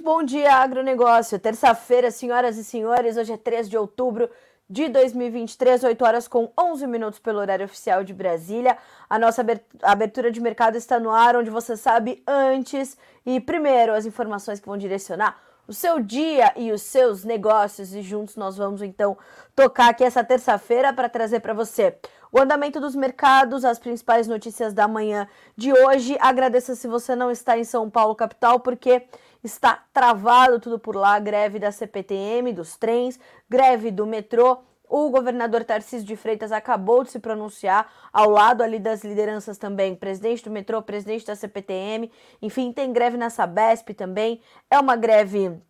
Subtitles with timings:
[0.00, 1.38] Muito bom dia, agronegócio.
[1.38, 4.30] Terça-feira, senhoras e senhores, hoje é 3 de outubro
[4.66, 8.78] de 2023, 8 horas com 11 minutos pelo horário oficial de Brasília.
[9.10, 9.44] A nossa
[9.82, 14.66] abertura de mercado está no ar, onde você sabe antes e primeiro as informações que
[14.66, 17.94] vão direcionar o seu dia e os seus negócios.
[17.94, 19.18] E juntos nós vamos então
[19.54, 21.94] tocar aqui essa terça-feira para trazer para você
[22.32, 26.16] o andamento dos mercados, as principais notícias da manhã de hoje.
[26.20, 29.02] Agradeça se você não está em São Paulo, capital, porque
[29.42, 33.18] está travado tudo por lá, greve da CPTM, dos trens,
[33.48, 34.58] greve do metrô.
[34.88, 39.94] O governador Tarcísio de Freitas acabou de se pronunciar ao lado ali das lideranças também,
[39.94, 42.10] presidente do metrô, presidente da CPTM,
[42.42, 44.42] enfim, tem greve na Sabesp também.
[44.68, 45.62] É uma greve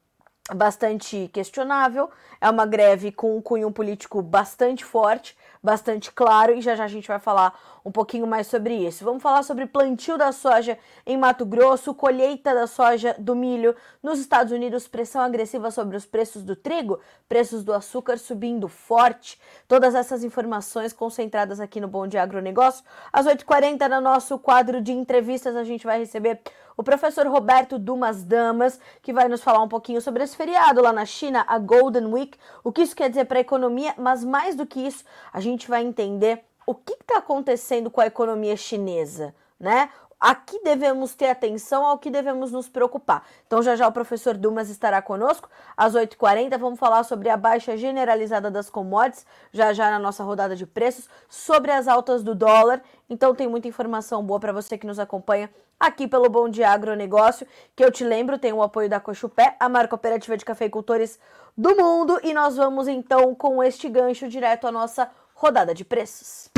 [0.54, 2.10] bastante questionável,
[2.40, 6.88] é uma greve com um cunho político bastante forte, bastante claro, e já já a
[6.88, 9.04] gente vai falar um pouquinho mais sobre isso.
[9.04, 14.18] Vamos falar sobre plantio da soja em Mato Grosso, colheita da soja do milho nos
[14.18, 19.40] Estados Unidos, pressão agressiva sobre os preços do trigo, preços do açúcar subindo forte.
[19.68, 22.84] Todas essas informações concentradas aqui no Bom Dia Agronegócio.
[23.12, 26.40] Às 8h40, no nosso quadro de entrevistas, a gente vai receber
[26.76, 30.92] o professor Roberto Dumas Damas, que vai nos falar um pouquinho sobre esse feriado lá
[30.92, 34.54] na China, a Golden Week, o que isso quer dizer para a economia, mas mais
[34.54, 39.34] do que isso, a gente vai entender o que está acontecendo com a economia chinesa,
[39.58, 39.90] né?
[40.20, 43.24] Aqui devemos ter atenção ao que devemos nos preocupar.
[43.46, 46.58] Então, já já o professor Dumas estará conosco às 8h40.
[46.58, 51.08] Vamos falar sobre a baixa generalizada das commodities, já já na nossa rodada de preços,
[51.26, 52.82] sobre as altas do dólar.
[53.08, 55.48] Então, tem muita informação boa para você que nos acompanha
[55.80, 59.70] aqui pelo Bom Dia Agronegócio, que eu te lembro, tem o apoio da Cochupé, a
[59.70, 61.18] marca operativa de cafeicultores
[61.56, 62.20] do mundo.
[62.22, 65.10] E nós vamos então com este gancho direto à nossa
[65.40, 66.50] rodada de preços.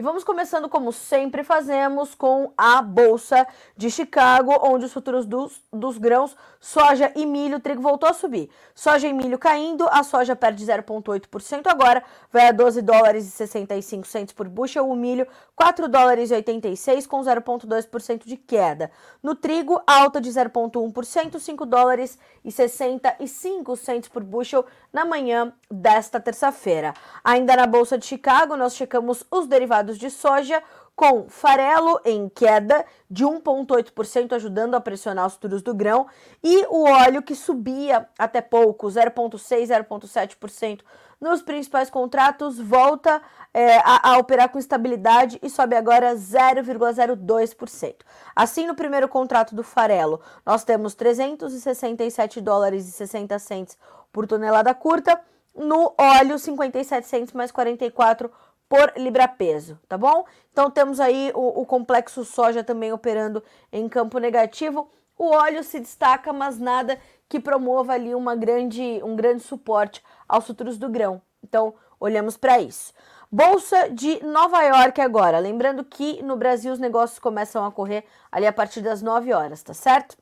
[0.00, 3.46] E vamos começando, como sempre fazemos, com a Bolsa
[3.76, 8.48] de Chicago, onde os futuros dos, dos grãos, soja e milho, trigo voltou a subir.
[8.74, 12.02] Soja e milho caindo, a soja perde 0,8% agora,
[12.32, 17.06] vai a 12 dólares e 65 centos por bushel, o milho 4 dólares e 86
[17.06, 18.90] com 0,2% de queda.
[19.22, 26.18] No trigo, alta de 0,1%, 5 dólares e 65 centos por bushel na manhã desta
[26.18, 26.94] terça-feira.
[27.22, 30.62] Ainda na Bolsa de Chicago, nós checamos os derivados de soja,
[30.94, 36.06] com farelo em queda de 1,8%, ajudando a pressionar os futuros do grão,
[36.42, 40.80] e o óleo que subia até pouco, 0,6%, 0,7%
[41.20, 43.20] nos principais contratos, volta
[43.52, 47.96] é, a, a, operar com estabilidade e sobe agora 0,02%.
[48.34, 53.78] Assim, no primeiro contrato do farelo, nós temos 367 dólares e 60 centes
[54.10, 55.20] por tonelada curta,
[55.54, 58.30] no óleo 57 centes mais 44
[58.70, 60.24] por libra-peso, tá bom?
[60.52, 64.88] Então temos aí o, o, complexo soja também operando em campo negativo.
[65.18, 66.96] O óleo se destaca, mas nada
[67.28, 71.20] que promova ali uma grande, um grande suporte aos futuros do grão.
[71.42, 72.92] Então, olhamos para isso.
[73.30, 75.40] Bolsa de Nova York agora.
[75.40, 79.64] Lembrando que no Brasil os negócios começam a correr ali a partir das 9 horas,
[79.64, 80.16] tá certo?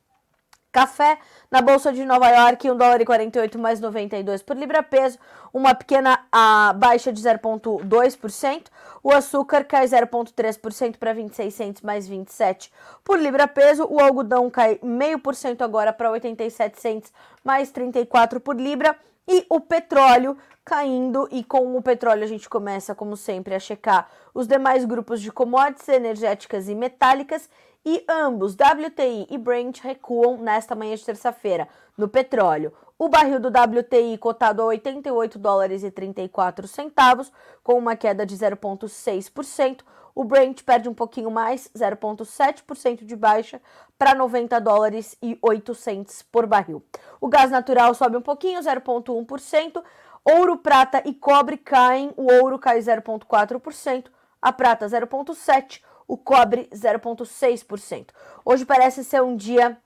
[0.71, 1.17] Café
[1.49, 5.17] na Bolsa de Nova York, 1 dólar e 48 mais 92 por libra peso,
[5.51, 8.67] uma pequena a, baixa de 0,2%.
[9.01, 12.71] O açúcar cai 0,3% para 26 centos mais 27
[13.03, 13.87] por libra peso.
[13.89, 17.11] O algodão cai 0,5% agora para 87 centos
[17.43, 18.95] mais 34 por libra.
[19.27, 24.07] E o petróleo caindo, e com o petróleo a gente começa, como sempre, a checar
[24.35, 27.49] os demais grupos de commodities energéticas e metálicas
[27.85, 31.67] e ambos, WTI e Brent, recuam nesta manhã de terça-feira
[31.97, 32.73] no petróleo.
[32.97, 37.31] O barril do WTI cotado a 88 dólares e 34 centavos,
[37.63, 39.81] com uma queda de 0,6%.
[40.13, 43.61] O Brent perde um pouquinho mais, 0,7% de baixa,
[43.97, 46.83] para 90 dólares e 8 cents por barril.
[47.21, 49.81] O gás natural sobe um pouquinho, 0,1%.
[50.25, 52.11] Ouro, prata e cobre caem.
[52.17, 54.07] O ouro cai 0,4%,
[54.41, 55.79] a prata 0,7%,
[56.09, 58.07] o cobre 0,6%.
[58.43, 59.77] Hoje parece ser um dia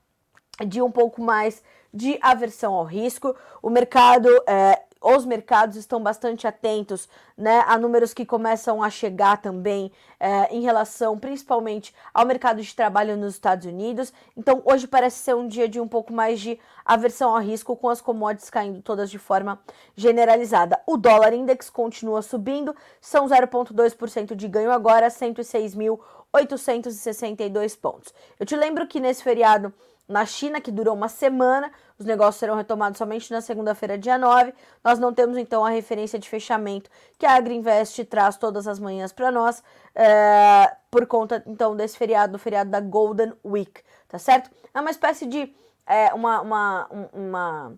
[0.65, 1.61] de um pouco mais
[1.93, 3.35] de aversão ao risco.
[3.61, 9.41] O mercado é, os mercados estão bastante atentos né, a números que começam a chegar
[9.41, 14.13] também é, em relação principalmente ao mercado de trabalho nos Estados Unidos.
[14.37, 17.89] Então, hoje parece ser um dia de um pouco mais de aversão ao risco, com
[17.89, 19.59] as commodities caindo todas de forma
[19.95, 20.79] generalizada.
[20.85, 28.13] O dólar index continua subindo, são 0,2% de ganho agora, 106.862 pontos.
[28.39, 29.73] Eu te lembro que nesse feriado
[30.07, 31.71] na China, que durou uma semana.
[31.97, 34.53] Os negócios serão retomados somente na segunda-feira, dia 9.
[34.83, 39.13] Nós não temos, então, a referência de fechamento que a Agriinvest traz todas as manhãs
[39.13, 39.63] para nós,
[39.95, 44.49] é, por conta, então, desse feriado, do feriado da Golden Week, tá certo?
[44.73, 45.53] É uma espécie de.
[45.85, 47.73] É, uma, uma, uma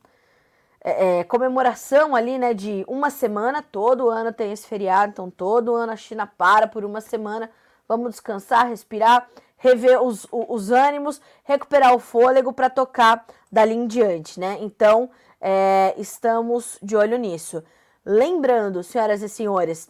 [0.88, 3.64] é, é, comemoração ali, né, de uma semana.
[3.64, 7.50] Todo ano tem esse feriado, então todo ano a China para por uma semana.
[7.88, 9.28] Vamos descansar, respirar
[9.66, 14.58] rever os, os ânimos, recuperar o fôlego para tocar dali em diante, né?
[14.62, 15.10] Então,
[15.42, 17.64] é, estamos de olho nisso.
[18.06, 19.90] Lembrando, senhoras e senhores,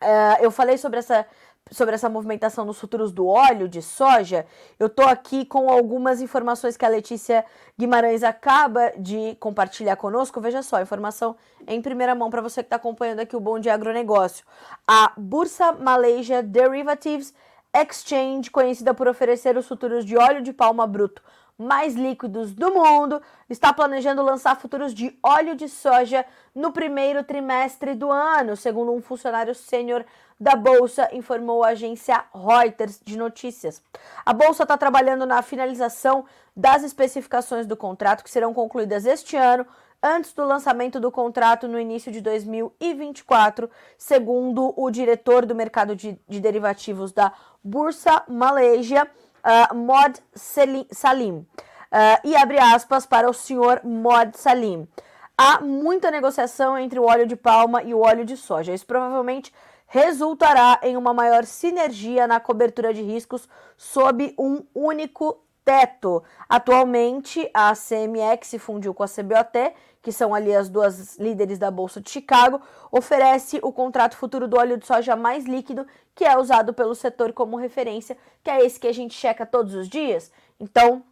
[0.00, 1.26] é, eu falei sobre essa,
[1.72, 4.46] sobre essa movimentação nos futuros do óleo de soja.
[4.78, 7.44] Eu tô aqui com algumas informações que a Letícia
[7.76, 10.40] Guimarães acaba de compartilhar conosco.
[10.40, 11.34] Veja só, informação
[11.66, 14.46] em primeira mão para você que está acompanhando aqui o Bom de Agronegócio.
[14.86, 17.34] A Bursa Malaysia Derivatives
[17.72, 21.22] Exchange, conhecida por oferecer os futuros de óleo de palma bruto
[21.60, 26.24] mais líquidos do mundo, está planejando lançar futuros de óleo de soja
[26.54, 30.06] no primeiro trimestre do ano, segundo um funcionário sênior
[30.40, 33.82] da bolsa, informou a agência Reuters de notícias.
[34.24, 36.24] A bolsa está trabalhando na finalização
[36.56, 39.66] das especificações do contrato, que serão concluídas este ano,
[40.02, 46.18] antes do lançamento do contrato no início de 2024, segundo o diretor do mercado de,
[46.28, 47.32] de derivativos da
[47.62, 49.06] Bursa Malaysia,
[49.44, 51.46] uh, Mod Salim.
[51.92, 54.88] Uh, e abre aspas para o senhor Mod Salim.
[55.36, 58.72] Há muita negociação entre o óleo de palma e o óleo de soja.
[58.72, 59.52] Isso provavelmente
[59.86, 66.20] resultará em uma maior sinergia na cobertura de riscos sob um único teto.
[66.48, 69.72] Atualmente, a CMX se fundiu com a CBOT
[70.02, 74.56] que são ali as duas líderes da Bolsa de Chicago, oferece o contrato futuro do
[74.56, 78.80] óleo de soja mais líquido, que é usado pelo setor como referência, que é esse
[78.80, 80.32] que a gente checa todos os dias.
[80.58, 81.02] Então,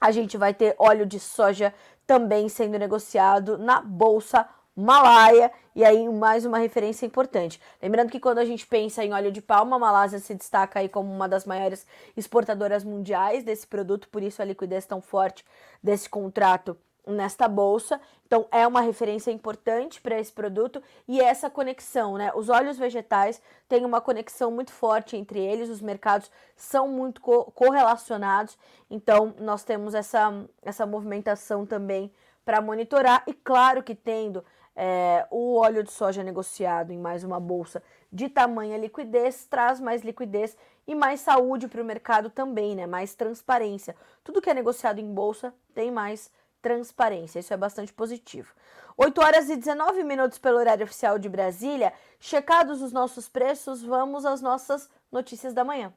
[0.00, 1.72] a gente vai ter óleo de soja
[2.04, 7.60] também sendo negociado na Bolsa Malaya, e aí mais uma referência importante.
[7.80, 10.88] Lembrando que quando a gente pensa em óleo de palma, a Malásia se destaca aí
[10.88, 15.44] como uma das maiores exportadoras mundiais desse produto, por isso a liquidez tão forte
[15.80, 16.76] desse contrato
[17.06, 18.00] nesta bolsa.
[18.26, 22.32] Então é uma referência importante para esse produto e essa conexão, né?
[22.34, 27.44] Os óleos vegetais têm uma conexão muito forte entre eles, os mercados são muito co
[27.52, 28.58] correlacionados.
[28.90, 32.10] Então nós temos essa essa movimentação também
[32.44, 34.44] para monitorar e claro que tendo
[34.76, 40.02] é, o óleo de soja negociado em mais uma bolsa de tamanha liquidez traz mais
[40.02, 42.86] liquidez e mais saúde para o mercado também, né?
[42.86, 43.96] Mais transparência.
[44.22, 46.30] Tudo que é negociado em bolsa tem mais
[46.62, 47.40] transparência.
[47.40, 48.52] Isso é bastante positivo.
[48.96, 51.92] 8 horas e 19 minutos pelo horário oficial de Brasília.
[52.20, 55.92] Checados os nossos preços, vamos às nossas notícias da manhã.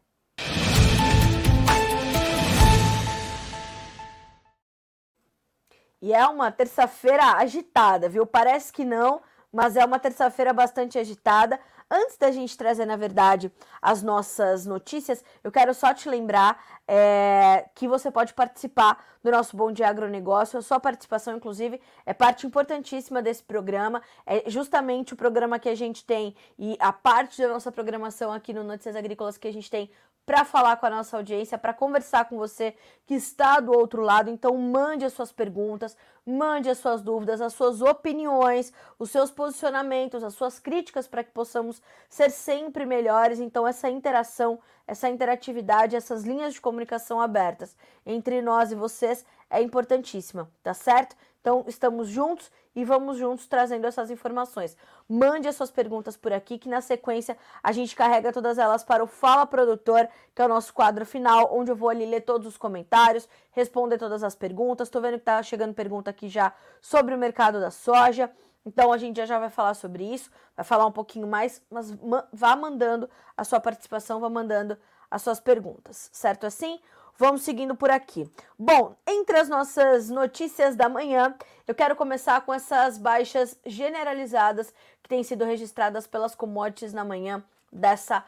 [6.01, 8.25] E é uma terça-feira agitada, viu?
[8.25, 11.60] Parece que não, mas é uma terça-feira bastante agitada.
[11.89, 13.51] Antes da gente trazer, na verdade,
[13.82, 19.56] as nossas notícias, eu quero só te lembrar é, que você pode participar do nosso
[19.56, 20.60] Bom Dia Agronegócio.
[20.60, 24.01] A sua participação, inclusive, é parte importantíssima desse programa.
[24.25, 28.54] É justamente o programa que a gente tem e a parte da nossa programação aqui
[28.54, 29.89] no Notícias Agrícolas que a gente tem
[30.28, 34.30] para falar com a nossa audiência, para conversar com você que está do outro lado.
[34.30, 40.26] Então, mande as suas perguntas, mande as suas dúvidas, as suas opiniões, os seus posicionamentos,
[40.26, 43.40] as suas críticas para que possamos ser sempre melhores.
[43.40, 47.74] Então, essa interação, essa interatividade, essas linhas de comunicação abertas
[48.06, 51.16] entre nós e vocês é importantíssima, tá certo?
[51.42, 54.75] Então, estamos juntos e vamos juntos trazendo essas informações.
[55.08, 59.04] Mande as suas perguntas por aqui, que na sequência a gente carrega todas elas para
[59.04, 62.46] o Fala Produtor, que é o nosso quadro final, onde eu vou ali ler todos
[62.46, 64.89] os comentários, responder todas as perguntas.
[64.89, 68.30] Tô vendo que tá chegando pergunta aqui já sobre o mercado da soja.
[68.66, 71.96] Então a gente já, já vai falar sobre isso, vai falar um pouquinho mais, mas
[72.34, 74.77] vá mandando a sua participação, vá mandando
[75.10, 76.82] as suas perguntas, certo assim?
[77.20, 78.30] Vamos seguindo por aqui.
[78.60, 81.36] Bom, entre as nossas notícias da manhã,
[81.68, 84.72] eu quero começar com essas baixas generalizadas
[85.02, 87.44] que têm sido registradas pelas commodities na manhã
[87.74, 88.24] dessa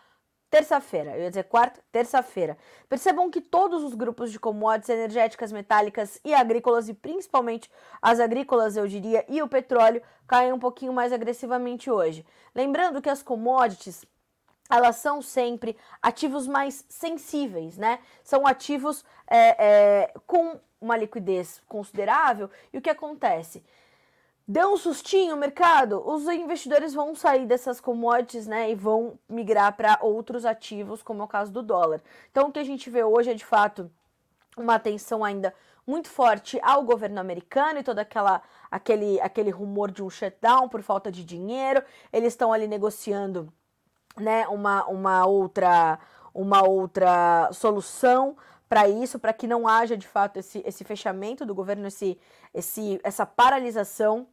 [0.50, 1.15] terça-feira.
[1.15, 2.58] Eu ia dizer quarta, terça-feira.
[2.89, 7.69] Percebam que todos os grupos de commodities energéticas, metálicas e agrícolas, e principalmente
[8.01, 12.25] as agrícolas, eu diria, e o petróleo, caem um pouquinho mais agressivamente hoje.
[12.55, 14.03] Lembrando que as commodities
[14.69, 17.99] elas são sempre ativos mais sensíveis, né?
[18.23, 22.49] São ativos é, é, com uma liquidez considerável.
[22.71, 23.63] E o que acontece?
[24.47, 29.77] Deu um sustinho o mercado, os investidores vão sair dessas commodities, né, e vão migrar
[29.77, 32.01] para outros ativos, como é o caso do dólar.
[32.31, 33.91] Então, o que a gente vê hoje é de fato
[34.57, 35.53] uma atenção ainda
[35.85, 40.81] muito forte ao governo americano e todo aquela, aquele, aquele rumor de um shutdown por
[40.81, 41.83] falta de dinheiro.
[42.11, 43.53] Eles estão ali negociando
[44.17, 45.99] né, uma, uma, outra,
[46.33, 48.37] uma outra solução
[48.67, 52.19] para isso, para que não haja de fato esse, esse fechamento do governo, esse,
[52.53, 54.27] esse, essa paralisação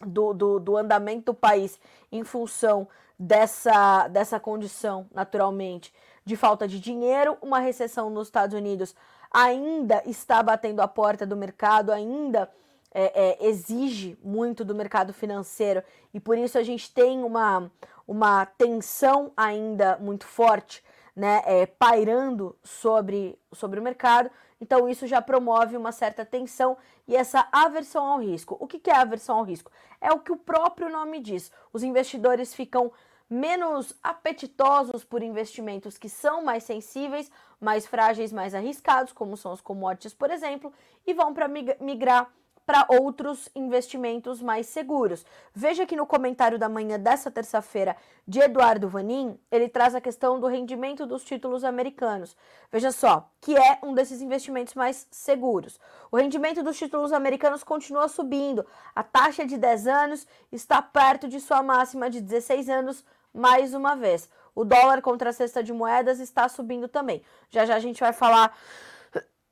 [0.00, 2.88] do, do, do andamento do país em função
[3.18, 5.92] dessa, dessa condição, naturalmente,
[6.24, 8.94] de falta de dinheiro, uma recessão nos Estados Unidos
[9.32, 12.50] ainda está batendo a porta do mercado, ainda
[12.92, 17.70] é, é, exige muito do mercado financeiro e por isso a gente tem uma,
[18.06, 20.82] uma tensão ainda muito forte,
[21.14, 24.30] né, é, pairando sobre, sobre o mercado.
[24.60, 28.56] Então isso já promove uma certa tensão e essa aversão ao risco.
[28.60, 29.70] O que, que é aversão ao risco?
[30.00, 31.50] É o que o próprio nome diz.
[31.72, 32.92] Os investidores ficam
[33.28, 39.60] menos apetitosos por investimentos que são mais sensíveis, mais frágeis, mais arriscados, como são os
[39.60, 40.72] commodities, por exemplo,
[41.06, 41.48] e vão para
[41.80, 42.30] migrar
[42.72, 45.26] para outros investimentos mais seguros.
[45.54, 47.94] Veja que no comentário da manhã dessa terça-feira
[48.26, 52.34] de Eduardo Vanin, ele traz a questão do rendimento dos títulos americanos.
[52.70, 55.78] Veja só, que é um desses investimentos mais seguros.
[56.10, 58.64] O rendimento dos títulos americanos continua subindo.
[58.94, 63.94] A taxa de 10 anos está perto de sua máxima de 16 anos mais uma
[63.94, 64.30] vez.
[64.54, 67.22] O dólar contra a cesta de moedas está subindo também.
[67.50, 68.56] Já já a gente vai falar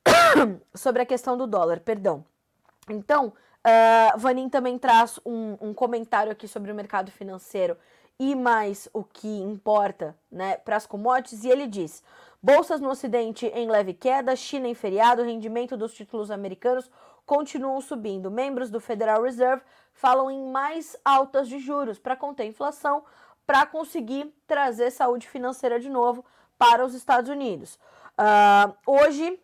[0.73, 2.25] sobre a questão do dólar, perdão.
[2.89, 7.77] Então, uh, Vanin também traz um, um comentário aqui sobre o mercado financeiro
[8.19, 12.03] e mais o que importa né, para as commodities, e ele diz:
[12.41, 16.89] bolsas no Ocidente em leve queda, China em feriado, rendimento dos títulos americanos
[17.25, 18.29] continuam subindo.
[18.29, 23.03] Membros do Federal Reserve falam em mais altas de juros para conter inflação,
[23.45, 26.23] para conseguir trazer saúde financeira de novo
[26.57, 27.79] para os Estados Unidos.
[28.19, 29.39] Uh, hoje,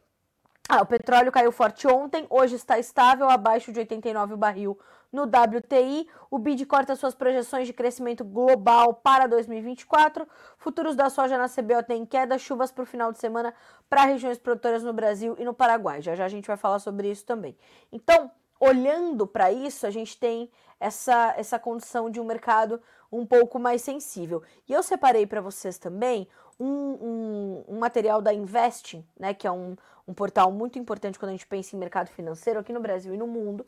[0.70, 4.78] ah, o petróleo caiu forte ontem, hoje está estável, abaixo de 89 o barril
[5.12, 6.10] no WTI.
[6.30, 10.28] O BID corta suas projeções de crescimento global para 2024.
[10.58, 13.54] Futuros da soja na CBO tem queda, chuvas para o final de semana
[13.90, 16.02] para regiões produtoras no Brasil e no Paraguai.
[16.02, 17.58] Já já a gente vai falar sobre isso também.
[17.90, 22.82] Então, olhando para isso, a gente tem essa, essa condição de um mercado
[23.12, 24.44] um pouco mais sensível.
[24.68, 26.28] E eu separei para vocês também
[26.60, 29.76] um, um, um, material da Investing, né, que é um,
[30.08, 33.18] um portal muito importante quando a gente pensa em mercado financeiro aqui no Brasil e
[33.18, 33.66] no mundo.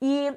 [0.00, 0.32] E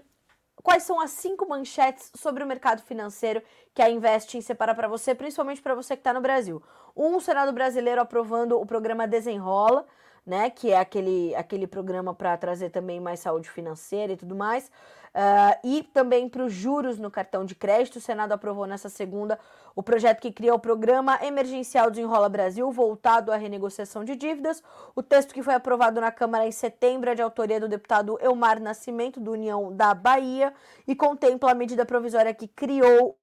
[0.61, 3.41] quais são as cinco manchetes sobre o mercado financeiro
[3.73, 6.61] que a Investing separa para você, principalmente para você que está no Brasil.
[6.95, 9.85] Um, o Senado brasileiro aprovando o programa Desenrola,
[10.25, 14.71] né, que é aquele, aquele programa para trazer também mais saúde financeira e tudo mais.
[15.15, 17.95] Uh, e também para os juros no cartão de crédito.
[17.95, 19.39] O Senado aprovou nessa segunda
[19.73, 24.61] o projeto que cria o Programa Emergencial Desenrola Brasil, voltado à renegociação de dívidas.
[24.93, 28.61] O texto que foi aprovado na Câmara em setembro é de autoria do deputado Elmar
[28.61, 30.53] Nascimento, do União da Bahia,
[30.85, 33.17] e contempla a medida provisória que criou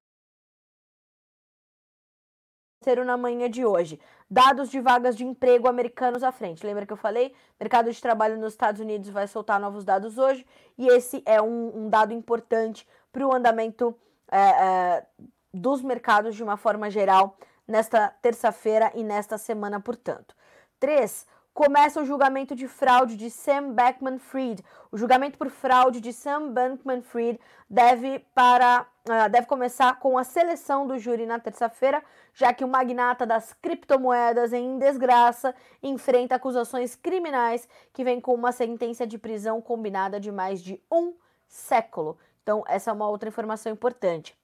[3.04, 4.00] na manhã de hoje.
[4.30, 6.64] Dados de vagas de emprego americanos à frente.
[6.64, 7.34] Lembra que eu falei?
[7.58, 10.46] Mercado de trabalho nos Estados Unidos vai soltar novos dados hoje
[10.76, 13.94] e esse é um, um dado importante para o andamento
[14.30, 15.06] é, é,
[15.52, 17.36] dos mercados de uma forma geral
[17.68, 20.34] nesta terça-feira e nesta semana, portanto.
[20.80, 24.64] Três, começa o julgamento de fraude de Sam Bankman-Fried.
[24.90, 30.86] O julgamento por fraude de Sam Bankman-Fried deve para uh, deve começar com a seleção
[30.86, 32.02] do júri na terça-feira,
[32.34, 38.52] já que o magnata das criptomoedas em desgraça enfrenta acusações criminais que vem com uma
[38.52, 41.14] sentença de prisão combinada de mais de um
[41.46, 42.18] século.
[42.42, 44.36] Então, essa é uma outra informação importante.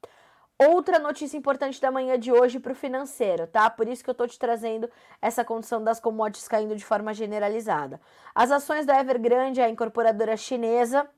[0.60, 3.70] Outra notícia importante da manhã de hoje para o financeiro, tá?
[3.70, 4.90] Por isso que eu estou te trazendo
[5.22, 8.00] essa condição das commodities caindo de forma generalizada.
[8.34, 11.08] As ações da Evergrande, a incorporadora chinesa,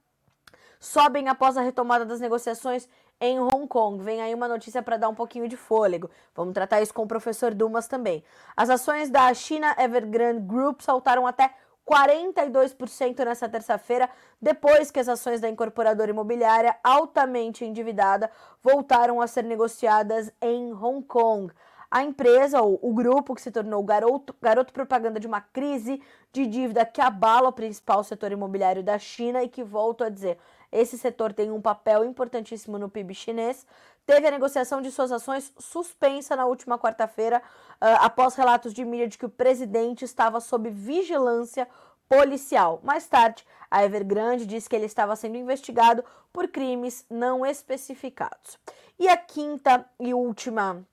[0.79, 2.87] sobem após a retomada das negociações
[3.19, 4.05] em Hong Kong.
[4.05, 6.11] Vem aí uma notícia para dar um pouquinho de fôlego.
[6.35, 8.23] Vamos tratar isso com o professor Dumas também.
[8.55, 11.55] As ações da China Evergrande Group saltaram até
[11.91, 14.09] 42% nessa terça-feira,
[14.41, 18.31] depois que as ações da incorporadora imobiliária altamente endividada
[18.63, 21.53] voltaram a ser negociadas em Hong Kong.
[21.91, 26.01] A empresa, ou o grupo que se tornou garoto, garoto propaganda de uma crise
[26.33, 30.39] de dívida que abala o principal setor imobiliário da China e que, volto a dizer,
[30.71, 33.67] esse setor tem um papel importantíssimo no PIB chinês,
[34.07, 39.09] teve a negociação de suas ações suspensa na última quarta-feira, uh, após relatos de mídia
[39.09, 41.69] de que o presidente estava sob vigilância
[42.09, 42.81] policial.
[42.83, 48.59] Mais tarde, a Evergrande disse que ele estava sendo investigado por crimes não especificados.
[48.99, 50.85] E a quinta e última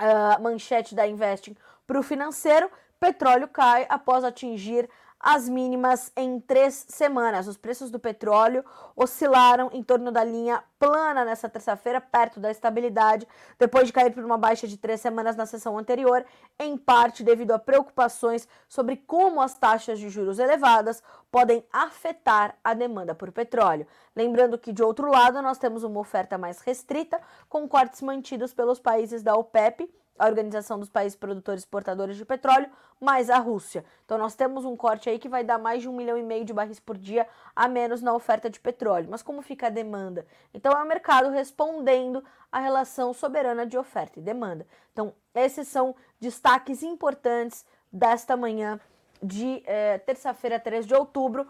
[0.00, 1.54] uh, manchete da Investing
[1.86, 4.88] para o financeiro: petróleo cai após atingir
[5.20, 7.48] as mínimas em três semanas.
[7.48, 13.26] Os preços do petróleo oscilaram em torno da linha plana nessa terça-feira, perto da estabilidade,
[13.58, 16.24] depois de cair por uma baixa de três semanas na sessão anterior,
[16.58, 22.74] em parte devido a preocupações sobre como as taxas de juros elevadas podem afetar a
[22.74, 23.86] demanda por petróleo.
[24.14, 28.78] Lembrando que, de outro lado, nós temos uma oferta mais restrita, com cortes mantidos pelos
[28.78, 32.68] países da OPEP a Organização dos Países Produtores e Exportadores de Petróleo,
[33.00, 33.84] mais a Rússia.
[34.04, 36.44] Então nós temos um corte aí que vai dar mais de um milhão e meio
[36.44, 39.08] de barris por dia a menos na oferta de petróleo.
[39.10, 40.26] Mas como fica a demanda?
[40.54, 44.66] Então é o mercado respondendo à relação soberana de oferta e demanda.
[44.92, 48.80] Então esses são destaques importantes desta manhã
[49.22, 51.46] de eh, terça-feira, 3 de outubro,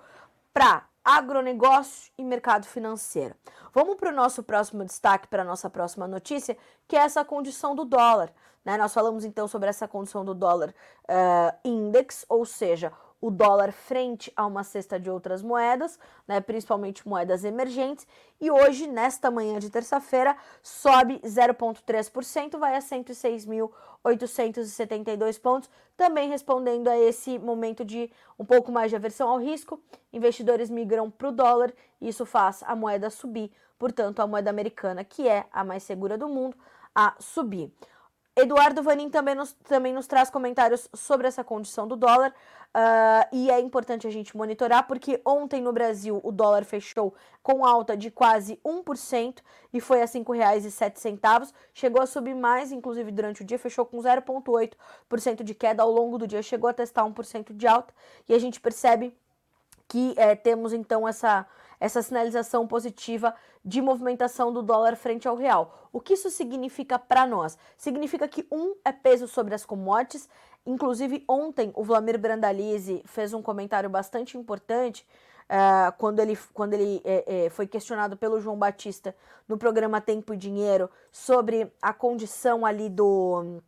[0.52, 3.34] para agronegócio e mercado financeiro.
[3.72, 6.56] Vamos para o nosso próximo destaque, para a nossa próxima notícia,
[6.88, 8.32] que é essa condição do dólar.
[8.66, 8.76] Né?
[8.76, 10.74] Nós falamos então sobre essa condição do dólar
[11.04, 17.06] uh, index, ou seja, o dólar frente a uma cesta de outras moedas, né, principalmente
[17.08, 18.04] moedas emergentes,
[18.40, 26.98] e hoje, nesta manhã de terça-feira, sobe 0,3%, vai a 106.872 pontos, também respondendo a
[26.98, 29.80] esse momento de um pouco mais de aversão ao risco.
[30.12, 35.04] Investidores migram para o dólar, e isso faz a moeda subir, portanto, a moeda americana,
[35.04, 36.56] que é a mais segura do mundo,
[36.94, 37.72] a subir.
[38.38, 42.34] Eduardo Vanin também nos, também nos traz comentários sobre essa condição do dólar
[42.74, 47.64] uh, e é importante a gente monitorar porque ontem no Brasil o dólar fechou com
[47.64, 49.38] alta de quase 1%
[49.72, 51.50] e foi a R$ 5,07.
[51.72, 56.18] Chegou a subir mais, inclusive durante o dia, fechou com 0,8% de queda ao longo
[56.18, 57.94] do dia, chegou a testar 1% de alta
[58.28, 59.16] e a gente percebe
[59.88, 61.46] que é, temos então essa,
[61.78, 63.34] essa sinalização positiva
[63.64, 65.88] de movimentação do dólar frente ao real.
[65.92, 67.58] O que isso significa para nós?
[67.76, 70.28] Significa que um é peso sobre as commodities.
[70.64, 75.06] Inclusive, ontem o Vlamir Brandalize fez um comentário bastante importante
[75.46, 79.14] uh, quando ele, quando ele é, é, foi questionado pelo João Batista
[79.48, 83.60] no programa Tempo e Dinheiro sobre a condição ali do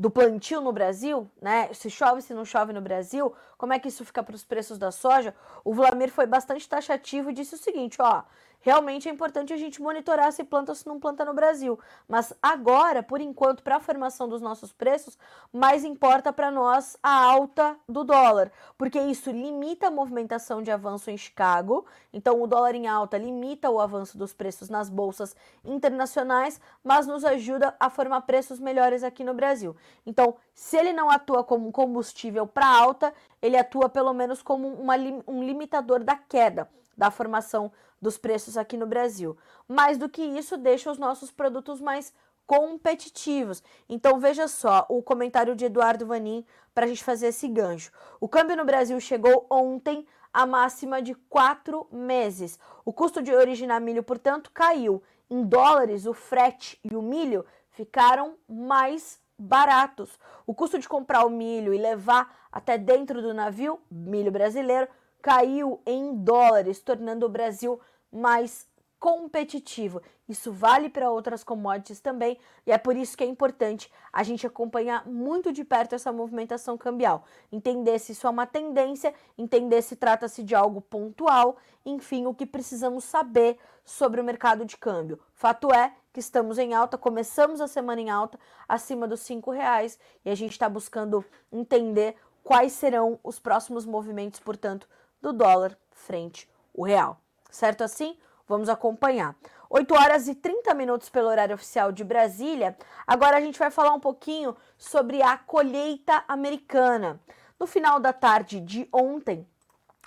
[0.00, 1.68] do plantio no Brasil, né?
[1.74, 4.78] Se chove, se não chove no Brasil, como é que isso fica para os preços
[4.78, 5.34] da soja?
[5.62, 8.22] O Vlamir foi bastante taxativo e disse o seguinte: ó,
[8.60, 11.78] realmente é importante a gente monitorar se planta ou se não planta no Brasil.
[12.06, 15.18] Mas agora, por enquanto, para a formação dos nossos preços,
[15.52, 21.10] mais importa para nós a alta do dólar, porque isso limita a movimentação de avanço
[21.10, 21.86] em Chicago.
[22.12, 27.24] Então, o dólar em alta limita o avanço dos preços nas bolsas internacionais, mas nos
[27.24, 29.74] ajuda a formar preços melhores aqui no Brasil.
[30.04, 34.94] Então, se ele não atua como combustível para alta, ele atua pelo menos como uma,
[35.26, 36.68] um limitador da queda
[37.00, 39.34] da formação dos preços aqui no Brasil.
[39.66, 42.12] Mais do que isso, deixa os nossos produtos mais
[42.46, 43.62] competitivos.
[43.88, 47.90] Então veja só o comentário de Eduardo Vanin para a gente fazer esse gancho.
[48.20, 52.58] O câmbio no Brasil chegou ontem à máxima de quatro meses.
[52.84, 55.02] O custo de originar milho, portanto, caiu.
[55.30, 60.18] Em dólares, o frete e o milho ficaram mais baratos.
[60.46, 64.86] O custo de comprar o milho e levar até dentro do navio, milho brasileiro,
[65.22, 67.80] caiu em dólares, tornando o Brasil
[68.12, 70.02] mais competitivo.
[70.28, 74.46] Isso vale para outras commodities também, e é por isso que é importante a gente
[74.46, 79.96] acompanhar muito de perto essa movimentação cambial, entender se isso é uma tendência, entender se
[79.96, 85.18] trata-se de algo pontual, enfim, o que precisamos saber sobre o mercado de câmbio.
[85.32, 89.98] Fato é que estamos em alta, começamos a semana em alta, acima dos cinco reais,
[90.24, 94.86] e a gente está buscando entender quais serão os próximos movimentos, portanto,
[95.20, 97.20] do dólar frente ao real.
[97.50, 98.16] Certo assim?
[98.46, 99.36] Vamos acompanhar.
[99.68, 102.76] 8 horas e 30 minutos pelo horário oficial de Brasília.
[103.06, 107.20] Agora a gente vai falar um pouquinho sobre a colheita americana.
[107.58, 109.46] No final da tarde de ontem,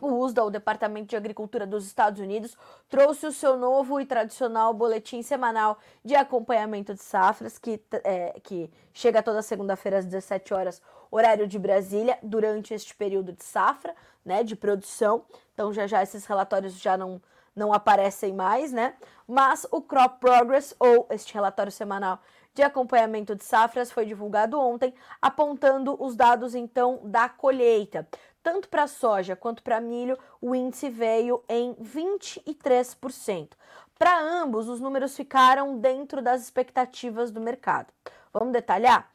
[0.08, 2.58] o USDA, o Departamento de Agricultura dos Estados Unidos,
[2.90, 8.70] trouxe o seu novo e tradicional boletim semanal de acompanhamento de safras, que, é, que
[8.94, 14.44] chega toda segunda-feira às 17 horas, horário de Brasília, durante este período de safra, né,
[14.44, 15.26] de produção.
[15.54, 17.22] Então, já já esses relatórios já não,
[17.56, 18.96] não aparecem mais, né?
[19.28, 22.20] Mas o Crop Progress, ou este relatório semanal
[22.54, 28.08] de acompanhamento de safras, foi divulgado ontem, apontando os dados, então, da colheita.
[28.44, 33.52] Tanto para soja quanto para milho, o índice veio em 23%.
[33.98, 37.88] Para ambos, os números ficaram dentro das expectativas do mercado.
[38.34, 39.10] Vamos detalhar?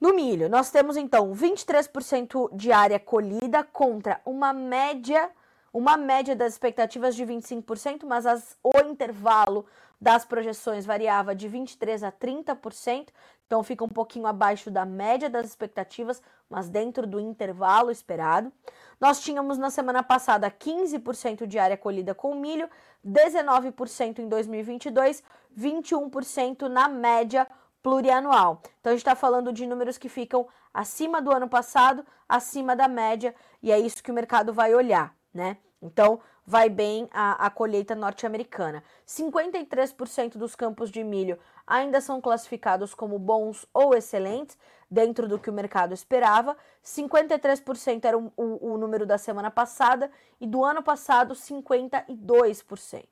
[0.00, 5.30] No milho, nós temos então 23% de área colhida contra uma média,
[5.72, 9.66] uma média das expectativas de 25%, mas as, o intervalo
[10.00, 13.08] das projeções variava de 23 a 30%.
[13.52, 18.50] Então fica um pouquinho abaixo da média das expectativas, mas dentro do intervalo esperado.
[18.98, 22.66] Nós tínhamos na semana passada 15% de área colhida com milho,
[23.06, 25.22] 19% em 2022,
[25.54, 27.46] 21% na média
[27.82, 28.62] plurianual.
[28.80, 32.88] Então a gente está falando de números que ficam acima do ano passado, acima da
[32.88, 35.58] média, e é isso que o mercado vai olhar, né?
[35.82, 38.82] Então vai bem a, a colheita norte-americana.
[39.06, 44.58] 53% dos campos de milho ainda são classificados como bons ou excelentes,
[44.90, 46.56] dentro do que o mercado esperava.
[46.84, 53.04] 53% era o, o, o número da semana passada e do ano passado 52%.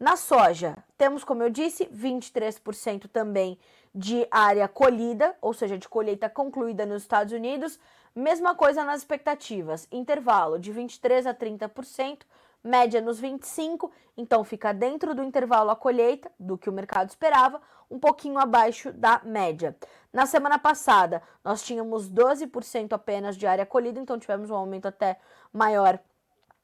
[0.00, 3.56] Na soja, temos, como eu disse, 23% também
[3.94, 7.78] de área colhida, ou seja, de colheita concluída nos Estados Unidos.
[8.14, 12.20] Mesma coisa nas expectativas, intervalo de 23 a 30%,
[12.62, 17.60] média nos 25, então fica dentro do intervalo a colheita do que o mercado esperava,
[17.90, 19.76] um pouquinho abaixo da média.
[20.12, 25.18] Na semana passada, nós tínhamos 12% apenas de área colhida, então tivemos um aumento até
[25.52, 25.98] maior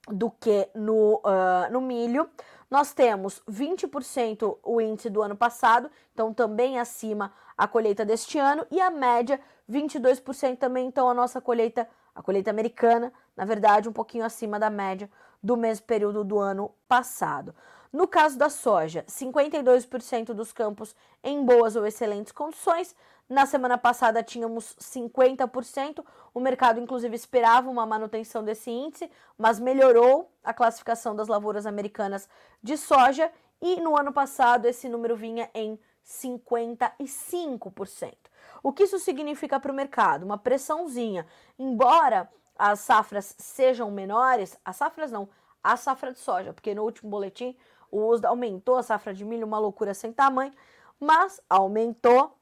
[0.08, 2.30] do que no, uh, no milho.
[2.70, 8.64] Nós temos 20% o índice do ano passado, então também acima a colheita deste ano,
[8.70, 13.92] e a média 22% também, então a nossa colheita, a colheita americana, na verdade, um
[13.92, 15.10] pouquinho acima da média
[15.42, 17.54] do mesmo período do ano passado.
[17.92, 22.94] No caso da soja, 52% dos campos em boas ou excelentes condições.
[23.28, 26.04] Na semana passada tínhamos 50%.
[26.32, 32.28] O mercado, inclusive, esperava uma manutenção desse índice, mas melhorou a classificação das lavouras americanas
[32.62, 33.30] de soja.
[33.60, 38.14] E no ano passado esse número vinha em 55%.
[38.62, 40.24] O que isso significa para o mercado?
[40.24, 41.26] Uma pressãozinha.
[41.58, 45.28] Embora as safras sejam menores, as safras não,
[45.62, 47.56] a safra de soja, porque no último boletim
[47.90, 50.52] o USDA aumentou a safra de milho, uma loucura sem tamanho,
[50.98, 52.36] mas aumentou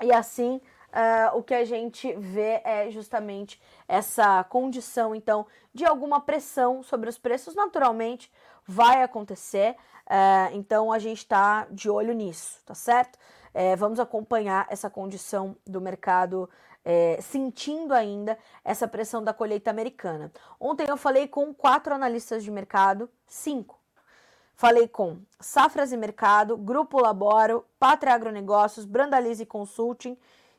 [0.00, 6.20] e assim uh, o que a gente vê é justamente essa condição, então, de alguma
[6.20, 8.30] pressão sobre os preços, naturalmente
[8.66, 13.16] vai acontecer, uh, então a gente está de olho nisso, tá certo?
[13.54, 16.48] Uh, vamos acompanhar essa condição do mercado
[17.20, 20.32] sentindo ainda essa pressão da colheita americana.
[20.58, 23.77] Ontem eu falei com quatro analistas de mercado, cinco,
[24.60, 30.18] Falei com Safras e Mercado, Grupo Laboro, Pátria Agronegócios, Brandalize Consulting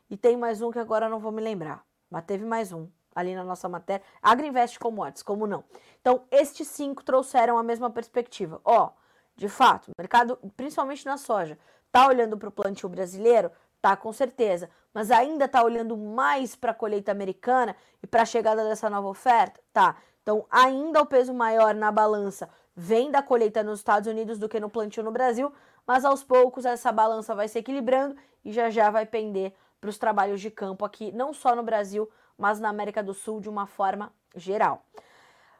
[0.09, 3.35] e tem mais um que agora não vou me lembrar, mas teve mais um ali
[3.35, 4.01] na nossa matéria.
[4.21, 5.65] Agriinvest Commodities, como não?
[5.99, 8.61] Então, estes cinco trouxeram a mesma perspectiva.
[8.63, 8.91] Ó,
[9.35, 11.59] de fato, o mercado, principalmente na soja,
[11.91, 13.51] tá olhando para o plantio brasileiro?
[13.81, 14.69] Tá, com certeza.
[14.93, 19.09] Mas ainda tá olhando mais para a colheita americana e para a chegada dessa nova
[19.09, 19.59] oferta?
[19.73, 19.97] Tá.
[20.21, 22.47] Então, ainda o peso maior na balança
[22.79, 25.51] vem da colheita nos Estados Unidos do que no plantio no Brasil,
[25.85, 29.97] mas aos poucos essa balança vai se equilibrando e já já vai pender para os
[29.97, 33.67] trabalhos de campo aqui, não só no Brasil, mas na América do Sul de uma
[33.67, 34.81] forma geral.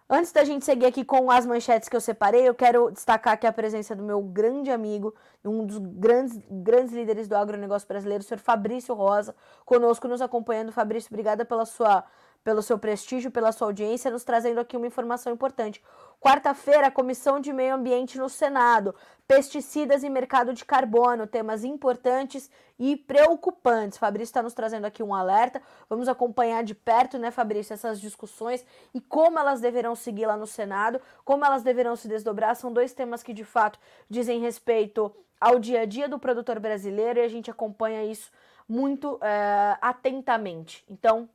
[0.10, 3.46] Antes da gente seguir aqui com as manchetes que eu separei, eu quero destacar aqui
[3.46, 8.26] a presença do meu grande amigo, um dos grandes, grandes líderes do agronegócio brasileiro, o
[8.26, 10.72] senhor Fabrício Rosa, conosco nos acompanhando.
[10.72, 12.06] Fabrício, obrigada pela sua
[12.43, 15.84] pelo seu prestígio, pela sua audiência, nos trazendo aqui uma informação importante.
[16.19, 18.93] Quarta-feira, Comissão de Meio Ambiente no Senado.
[19.28, 23.97] Pesticidas e mercado de carbono, temas importantes e preocupantes.
[23.97, 25.62] Fabrício está nos trazendo aqui um alerta.
[25.88, 30.47] Vamos acompanhar de perto, né, Fabrício, essas discussões e como elas deverão seguir lá no
[30.47, 32.56] Senado, como elas deverão se desdobrar.
[32.56, 37.19] São dois temas que, de fato, dizem respeito ao dia a dia do produtor brasileiro
[37.19, 38.30] e a gente acompanha isso
[38.67, 40.84] muito é, atentamente.
[40.89, 41.30] Então,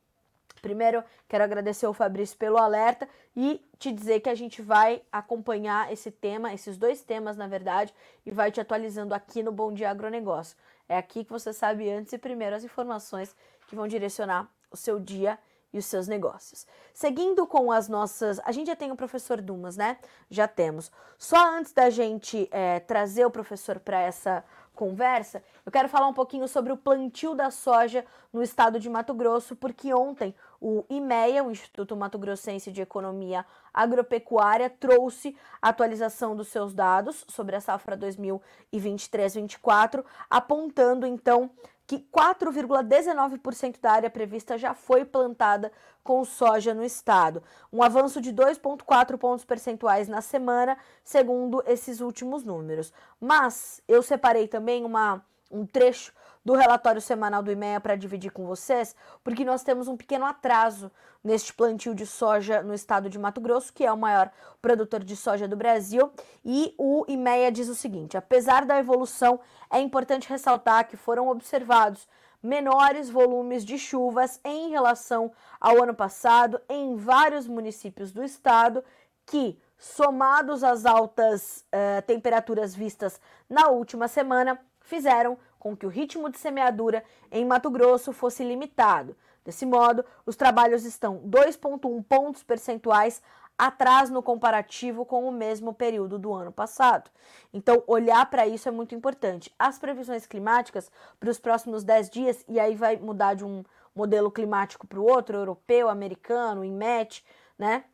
[0.65, 5.93] Primeiro, quero agradecer ao Fabrício pelo alerta e te dizer que a gente vai acompanhar
[5.93, 7.93] esse tema, esses dois temas, na verdade,
[8.25, 10.57] e vai te atualizando aqui no Bom Dia Agronegócio.
[10.89, 13.35] É aqui que você sabe antes e primeiro as informações
[13.67, 15.37] que vão direcionar o seu dia
[15.71, 16.65] e os seus negócios.
[16.93, 18.39] Seguindo com as nossas.
[18.45, 19.97] A gente já tem o professor Dumas, né?
[20.31, 20.91] Já temos.
[21.17, 26.13] Só antes da gente é, trazer o professor para essa conversa, eu quero falar um
[26.13, 30.35] pouquinho sobre o plantio da soja no estado de Mato Grosso, porque ontem
[30.67, 37.55] o IMEA, o Instituto Mato Grossense de Economia Agropecuária, trouxe atualização dos seus dados sobre
[37.55, 41.51] a safra 2023-24, apontando então
[41.85, 45.71] que 4,19% da área prevista já foi plantada
[46.03, 52.43] com soja no estado, um avanço de 2,4 pontos percentuais na semana, segundo esses últimos
[52.43, 52.91] números.
[53.21, 56.11] Mas eu separei também uma, um trecho
[56.45, 60.91] do relatório semanal do IMEA para dividir com vocês, porque nós temos um pequeno atraso
[61.23, 64.31] neste plantio de soja no estado de Mato Grosso, que é o maior
[64.61, 66.11] produtor de soja do Brasil,
[66.45, 69.39] e o IMEA diz o seguinte: apesar da evolução,
[69.71, 72.07] é importante ressaltar que foram observados
[72.43, 78.83] menores volumes de chuvas em relação ao ano passado em vários municípios do estado
[79.25, 86.29] que somados às altas uh, temperaturas vistas na última semana, fizeram com que o ritmo
[86.29, 89.17] de semeadura em Mato Grosso fosse limitado.
[89.43, 93.19] Desse modo, os trabalhos estão 2,1 pontos percentuais
[93.57, 97.09] atrás no comparativo com o mesmo período do ano passado.
[97.51, 99.51] Então, olhar para isso é muito importante.
[99.57, 103.63] As previsões climáticas para os próximos 10 dias, e aí vai mudar de um
[103.95, 107.25] modelo climático para o outro, europeu, americano, IMET,
[107.57, 107.85] né?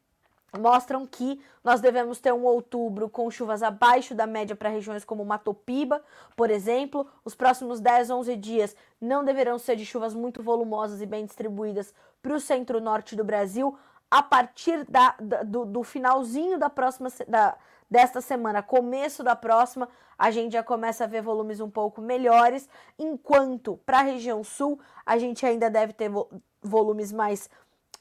[0.60, 5.24] Mostram que nós devemos ter um outubro com chuvas abaixo da média para regiões como
[5.24, 6.04] Matopiba,
[6.36, 7.08] por exemplo.
[7.24, 11.94] Os próximos 10, 11 dias não deverão ser de chuvas muito volumosas e bem distribuídas
[12.22, 13.78] para o centro-norte do Brasil.
[14.10, 17.56] A partir da, da do, do, finalzinho da próxima da,
[17.90, 19.88] desta semana, começo da próxima,
[20.18, 22.68] a gente já começa a ver volumes um pouco melhores,
[23.00, 26.12] enquanto para a região sul a gente ainda deve ter
[26.62, 27.50] volumes mais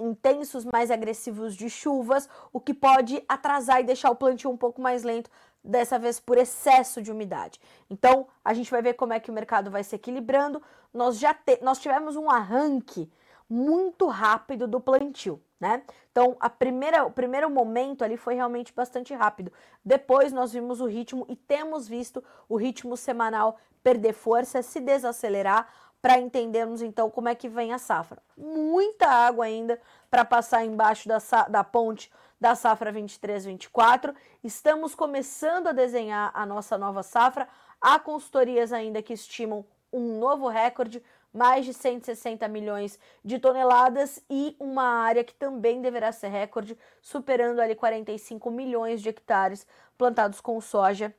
[0.00, 4.80] intensos, mais agressivos de chuvas, o que pode atrasar e deixar o plantio um pouco
[4.80, 5.30] mais lento,
[5.62, 7.60] dessa vez por excesso de umidade.
[7.88, 10.62] Então, a gente vai ver como é que o mercado vai se equilibrando.
[10.92, 13.10] Nós já te, nós tivemos um arranque
[13.48, 15.82] muito rápido do plantio, né?
[16.10, 19.52] Então, a primeira, o primeiro momento ali foi realmente bastante rápido.
[19.84, 25.68] Depois nós vimos o ritmo e temos visto o ritmo semanal perder força, se desacelerar
[26.00, 28.22] para entendermos então como é que vem a safra.
[28.36, 32.10] Muita água ainda para passar embaixo da, da ponte
[32.40, 34.14] da safra 23-24.
[34.42, 37.46] Estamos começando a desenhar a nossa nova safra.
[37.80, 44.56] Há consultorias ainda que estimam um novo recorde, mais de 160 milhões de toneladas e
[44.58, 50.60] uma área que também deverá ser recorde, superando ali 45 milhões de hectares plantados com
[50.60, 51.14] soja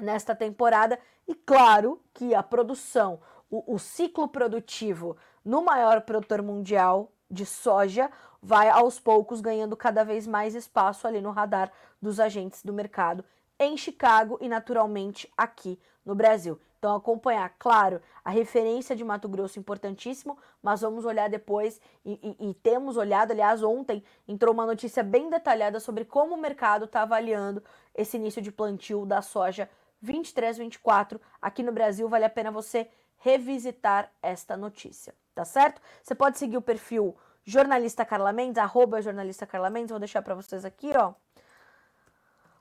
[0.00, 0.98] nesta temporada.
[1.26, 3.20] E claro que a produção
[3.54, 8.10] o, o ciclo produtivo no maior produtor mundial de soja
[8.42, 11.70] vai aos poucos ganhando cada vez mais espaço ali no radar
[12.02, 13.24] dos agentes do mercado
[13.56, 16.60] em Chicago e naturalmente aqui no Brasil.
[16.78, 22.50] Então acompanhar, claro, a referência de Mato Grosso importantíssimo, mas vamos olhar depois e, e,
[22.50, 27.02] e temos olhado, aliás, ontem entrou uma notícia bem detalhada sobre como o mercado está
[27.02, 27.62] avaliando
[27.94, 29.70] esse início de plantio da soja
[30.04, 32.08] 23-24 aqui no Brasil.
[32.08, 32.90] Vale a pena você
[33.24, 35.80] revisitar esta notícia, tá certo?
[36.02, 40.34] Você pode seguir o perfil jornalista Carla Mendes, arroba jornalista Carla Mendes, vou deixar para
[40.34, 41.14] vocês aqui, ó.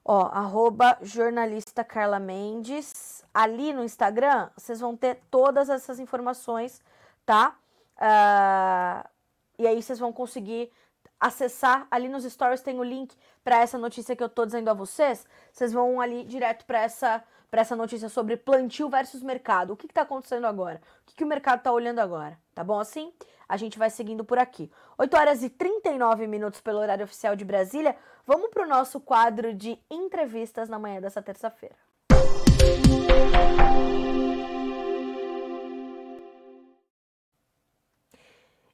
[0.05, 3.23] Ó, arroba jornalista Carla Mendes.
[3.33, 6.81] Ali no Instagram, vocês vão ter todas essas informações,
[7.25, 7.55] tá?
[7.97, 9.09] Uh,
[9.59, 10.71] e aí vocês vão conseguir
[11.19, 11.87] acessar.
[11.91, 15.25] Ali nos stories tem o link para essa notícia que eu tô dizendo a vocês.
[15.51, 17.23] Vocês vão ali direto para essa
[17.53, 19.73] para essa notícia sobre plantio versus mercado.
[19.73, 20.81] O que está acontecendo agora?
[21.03, 22.35] O que, que o mercado está olhando agora?
[22.55, 23.13] Tá bom assim?
[23.47, 24.71] A gente vai seguindo por aqui.
[24.97, 27.95] 8 horas e 39 minutos pelo horário oficial de Brasília.
[28.25, 31.75] Vamos para o nosso quadro de entrevistas na manhã dessa terça-feira.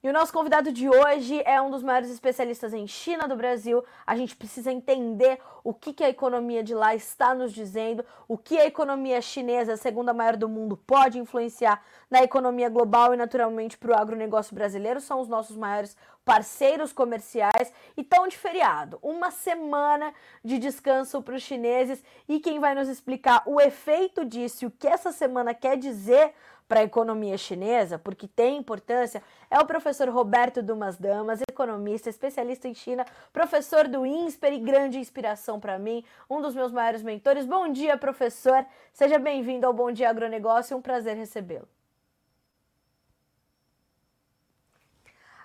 [0.02, 3.84] E o nosso convidado de hoje é um dos maiores especialistas em China do Brasil.
[4.08, 8.38] A gente precisa entender o que, que a economia de lá está nos dizendo, o
[8.38, 13.18] que a economia chinesa, a segunda maior do mundo, pode influenciar na economia global e,
[13.18, 15.02] naturalmente, para o agronegócio brasileiro.
[15.02, 19.00] São os nossos maiores parceiros comerciais e tão de feriado.
[19.02, 20.14] Uma semana
[20.46, 24.88] de descanso para os chineses e quem vai nos explicar o efeito disso o que
[24.88, 26.34] essa semana quer dizer
[26.70, 32.68] para a economia chinesa, porque tem importância, é o professor Roberto Dumas Damas, economista, especialista
[32.68, 33.04] em China,
[33.34, 37.48] professor do INSPER e grande inspiração para mim, um dos meus maiores mentores.
[37.48, 38.64] Bom dia, professor.
[38.94, 41.68] Seja bem-vindo ao Bom Dia Agronegócio, um prazer recebê-lo.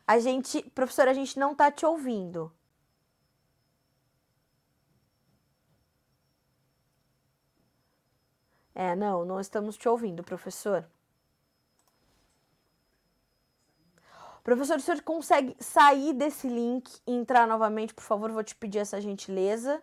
[0.06, 2.52] A gente, professor, a gente não está te ouvindo.
[8.74, 10.84] É, não, não estamos te ouvindo, professor.
[14.44, 18.30] Professor, o senhor consegue sair desse link e entrar novamente, por favor?
[18.30, 19.82] Vou te pedir essa gentileza.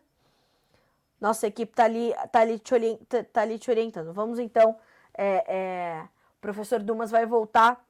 [1.19, 4.13] Nossa equipe está ali, tá ali, te orienta, tá ali te orientando.
[4.13, 4.78] Vamos então.
[5.17, 6.04] É, é,
[6.38, 7.84] o professor Dumas vai voltar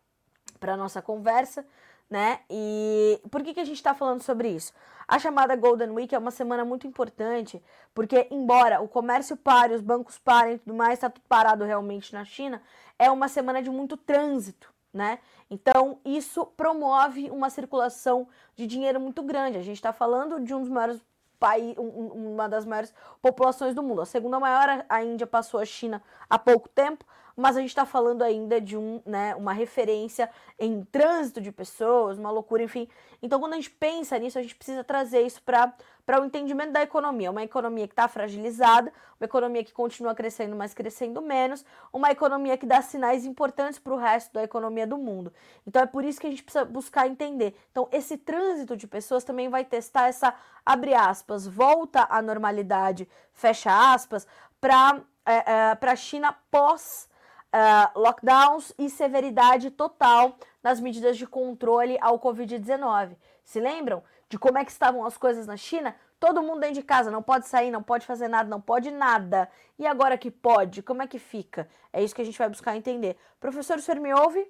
[0.60, 1.66] para a nossa conversa.
[2.10, 2.42] né?
[2.50, 4.74] E por que, que a gente está falando sobre isso?
[5.08, 9.82] A chamada Golden Week é uma semana muito importante, porque, embora o comércio pare, os
[9.82, 12.62] bancos parem e tudo mais, está tudo parado realmente na China,
[13.00, 15.20] é uma semana de muito trânsito, né?
[15.50, 19.58] Então, isso promove uma circulação de dinheiro muito grande.
[19.58, 21.02] A gente está falando de um dos maiores
[21.42, 24.02] país, uma das maiores populações do mundo.
[24.02, 27.04] A segunda maior, a Índia passou a China há pouco tempo,
[27.36, 32.18] mas a gente está falando ainda de um, né, uma referência em trânsito de pessoas,
[32.18, 32.88] uma loucura, enfim.
[33.22, 35.74] Então, quando a gente pensa nisso, a gente precisa trazer isso para
[36.20, 37.32] o entendimento da economia.
[37.32, 41.64] Uma economia que está fragilizada, uma economia que continua crescendo, mas crescendo menos,
[41.94, 45.32] uma economia que dá sinais importantes para o resto da economia do mundo.
[45.66, 47.56] Então, é por isso que a gente precisa buscar entender.
[47.72, 50.34] Então, esse trânsito de pessoas também vai testar essa,
[50.66, 54.28] abre aspas, volta à normalidade, fecha aspas,
[54.60, 57.10] para é, é, a China pós
[57.54, 63.16] uh, lockdowns e severidade total nas medidas de controle ao Covid-19.
[63.44, 65.96] Se lembram de como é que estavam as coisas na China?
[66.20, 69.50] Todo mundo dentro de casa, não pode sair, não pode fazer nada, não pode nada.
[69.78, 71.68] E agora que pode, como é que fica?
[71.92, 73.18] É isso que a gente vai buscar entender.
[73.40, 74.50] Professor, o senhor me ouve?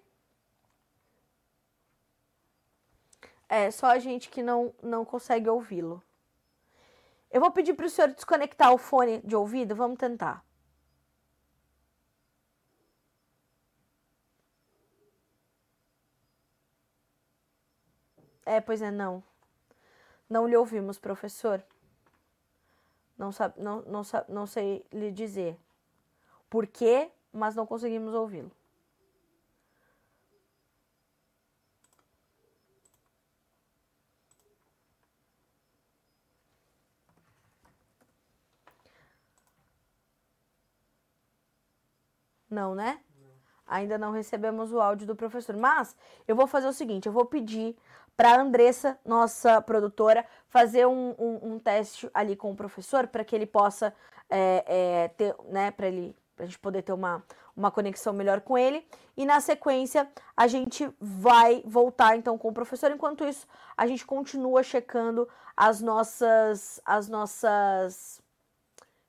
[3.48, 6.04] É, só a gente que não, não consegue ouvi-lo.
[7.32, 10.44] Eu vou pedir para o senhor desconectar o fone de ouvido, vamos tentar.
[18.46, 19.24] É, pois é, não.
[20.30, 21.64] Não lhe ouvimos, professor.
[23.18, 25.58] Não, sabe, não, não, não sei lhe dizer
[26.50, 28.52] por quê, mas não conseguimos ouvi-lo.
[42.50, 43.02] Não, né?
[43.72, 45.56] Ainda não recebemos o áudio do professor.
[45.56, 45.96] Mas
[46.28, 47.74] eu vou fazer o seguinte: eu vou pedir
[48.18, 53.24] para a Andressa, nossa produtora, fazer um, um, um, teste ali com o professor para
[53.24, 53.94] que ele possa
[54.30, 57.24] é, é, ter, né, para ele a gente poder ter uma,
[57.56, 58.86] uma conexão melhor com ele.
[59.16, 62.92] E na sequência, a gente vai voltar então com o professor.
[62.92, 68.22] Enquanto isso, a gente continua checando as nossas as nossas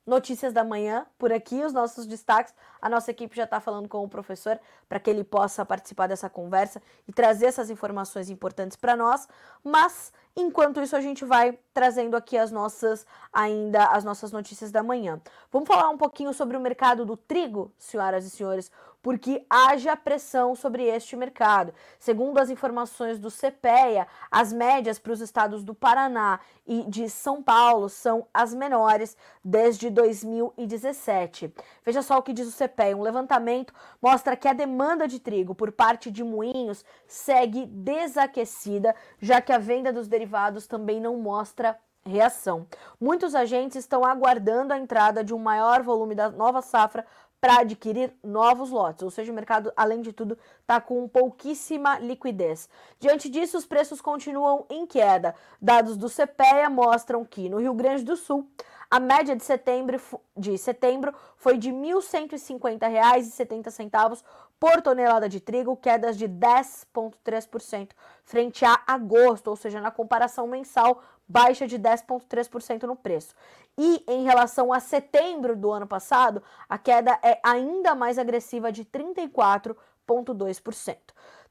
[0.07, 2.55] notícias da manhã por aqui, os nossos destaques.
[2.81, 6.29] A nossa equipe já está falando com o professor para que ele possa participar dessa
[6.29, 9.29] conversa e trazer essas informações importantes para nós.
[9.62, 14.83] Mas enquanto isso a gente vai trazendo aqui as nossas ainda as nossas notícias da
[14.83, 15.21] manhã.
[15.51, 18.71] Vamos falar um pouquinho sobre o mercado do trigo, senhoras e senhores
[19.03, 21.75] porque haja pressão sobre este mercado.
[21.99, 27.43] Segundo as informações do CPEA, as médias para os estados do Paraná e de São
[27.43, 31.53] Paulo são as menores desde 2017.
[31.85, 35.55] Veja só o que diz o CPEA: um levantamento mostra que a demanda de trigo
[35.55, 41.77] por parte de moinhos segue desaquecida, já que a venda dos derivados também não mostra
[42.05, 42.67] reação.
[43.01, 47.07] Muitos agentes estão aguardando a entrada de um maior volume da nova safra
[47.43, 52.69] para adquirir novos lotes, ou seja, o mercado, além de tudo, está com pouquíssima liquidez.
[53.01, 55.35] Diante disso, os preços continuam em queda.
[55.61, 58.49] Dados do CPEA mostram que no Rio Grande do Sul,
[58.88, 60.01] a média de setembro,
[60.37, 64.23] de setembro foi de R$ 1.150,70
[64.61, 67.90] por tonelada de trigo, quedas de 10,3%
[68.25, 71.03] frente a agosto, ou seja, na comparação mensal,
[71.33, 73.35] baixa de 10,3% no preço.
[73.79, 78.85] E em relação a setembro do ano passado, a queda é ainda mais agressiva de
[78.85, 80.97] 34,2%.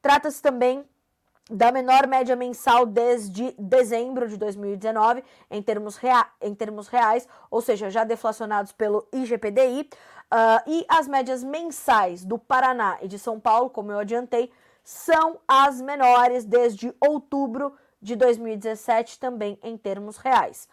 [0.01, 0.85] Trata-se também
[1.49, 7.61] da menor média mensal desde dezembro de 2019 em termos, rea em termos reais, ou
[7.61, 9.87] seja, já deflacionados pelo IGPDI, uh,
[10.67, 14.51] e as médias mensais do Paraná e de São Paulo, como eu adiantei,
[14.83, 20.67] são as menores desde outubro de 2017, também em termos reais.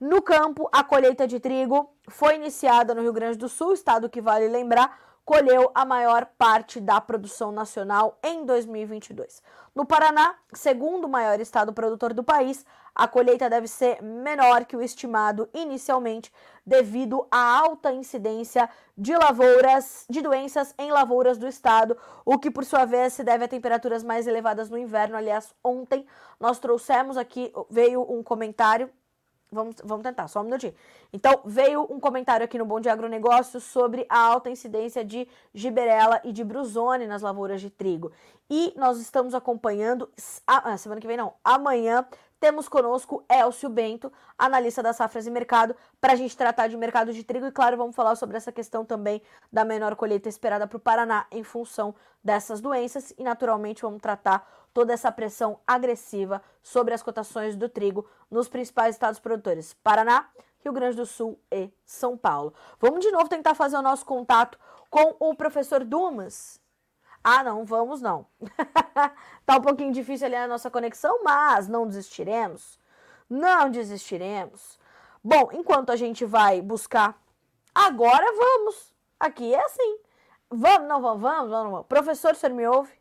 [0.00, 4.20] No campo, a colheita de trigo foi iniciada no Rio Grande do Sul, estado que
[4.20, 9.40] vale lembrar colheu a maior parte da produção nacional em 2022.
[9.72, 14.82] No Paraná, segundo maior estado produtor do país, a colheita deve ser menor que o
[14.82, 16.32] estimado inicialmente,
[16.66, 18.68] devido à alta incidência
[18.98, 23.44] de lavouras, de doenças em lavouras do estado, o que por sua vez se deve
[23.44, 25.16] a temperaturas mais elevadas no inverno.
[25.16, 26.04] Aliás, ontem
[26.40, 28.90] nós trouxemos aqui, veio um comentário
[29.52, 30.74] Vamos, vamos tentar, só um minutinho.
[31.12, 36.20] Então, veio um comentário aqui no Bom de Agronegócio sobre a alta incidência de giberela
[36.22, 38.12] e de brusone nas lavouras de trigo.
[38.48, 40.08] E nós estamos acompanhando,
[40.46, 42.06] a, semana que vem não, amanhã,
[42.38, 47.12] temos conosco Elcio Bento, analista das safras e mercado, para a gente tratar de mercado
[47.12, 47.46] de trigo.
[47.46, 49.20] E claro, vamos falar sobre essa questão também
[49.52, 51.94] da menor colheita esperada para o Paraná em função
[52.24, 53.12] dessas doenças.
[53.18, 58.94] E naturalmente vamos tratar toda essa pressão agressiva sobre as cotações do trigo nos principais
[58.94, 62.54] estados produtores: Paraná, Rio Grande do Sul e São Paulo.
[62.78, 64.58] Vamos de novo tentar fazer o nosso contato
[64.88, 66.60] com o professor Dumas.
[67.22, 68.26] Ah, não, vamos não.
[69.44, 72.78] tá um pouquinho difícil ali a nossa conexão, mas não desistiremos.
[73.28, 74.78] Não desistiremos.
[75.22, 77.20] Bom, enquanto a gente vai buscar,
[77.74, 78.94] agora vamos.
[79.18, 79.98] Aqui é assim.
[80.50, 81.86] Vamos, não vamos, vamos, vamos.
[81.86, 82.99] Professor, você me ouve?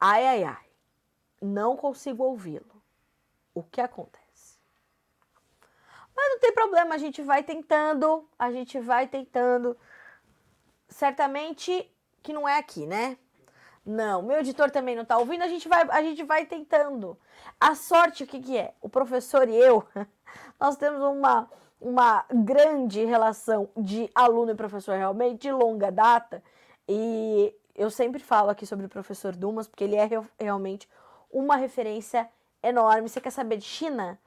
[0.00, 0.66] Ai, ai, ai.
[1.42, 2.82] Não consigo ouvi-lo.
[3.54, 4.58] O que acontece?
[6.16, 9.76] Mas não tem problema, a gente vai tentando, a gente vai tentando.
[10.88, 11.90] Certamente
[12.22, 13.16] que não é aqui, né?
[13.84, 17.18] Não, meu editor também não tá ouvindo, a gente vai, a gente vai tentando.
[17.58, 18.74] A sorte, o que, que é?
[18.80, 19.86] O professor e eu,
[20.60, 26.42] nós temos uma, uma grande relação de aluno e professor realmente, de longa data.
[26.86, 30.08] E eu sempre falo aqui sobre o professor Dumas, porque ele é
[30.38, 30.88] realmente
[31.30, 32.28] uma referência
[32.62, 33.08] enorme.
[33.08, 34.18] Você quer saber de China?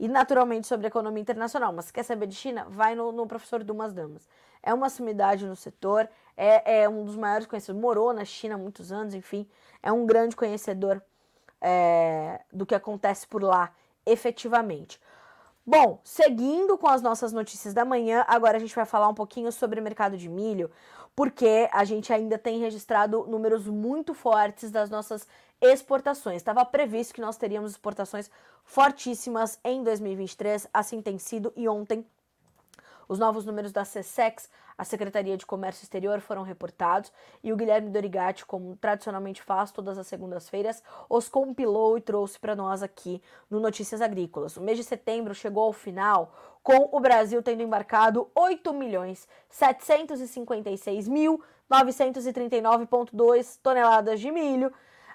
[0.00, 1.74] e naturalmente sobre economia internacional.
[1.74, 4.26] Mas quer saber de China, vai no, no professor Dumas Damas.
[4.62, 8.58] É uma sumidade no setor, é, é, um dos maiores conhecedores, morou na China há
[8.58, 9.46] muitos anos, enfim,
[9.82, 11.02] é um grande conhecedor
[11.60, 13.72] é, do que acontece por lá
[14.06, 14.98] efetivamente.
[15.66, 19.52] Bom, seguindo com as nossas notícias da manhã, agora a gente vai falar um pouquinho
[19.52, 20.70] sobre o mercado de milho,
[21.20, 25.28] porque a gente ainda tem registrado números muito fortes das nossas
[25.60, 26.38] exportações.
[26.38, 28.30] Estava previsto que nós teríamos exportações
[28.64, 32.06] fortíssimas em 2023, assim tem sido, e ontem
[33.10, 34.48] os novos números da CSEX,
[34.78, 39.98] a Secretaria de Comércio Exterior, foram reportados e o Guilherme Dorigatti, como tradicionalmente faz todas
[39.98, 44.56] as segundas-feiras, os compilou e trouxe para nós aqui no Notícias Agrícolas.
[44.56, 46.32] O mês de setembro chegou ao final
[46.62, 54.72] com o Brasil tendo embarcado 8 milhões 756 mil 939,2 toneladas de milho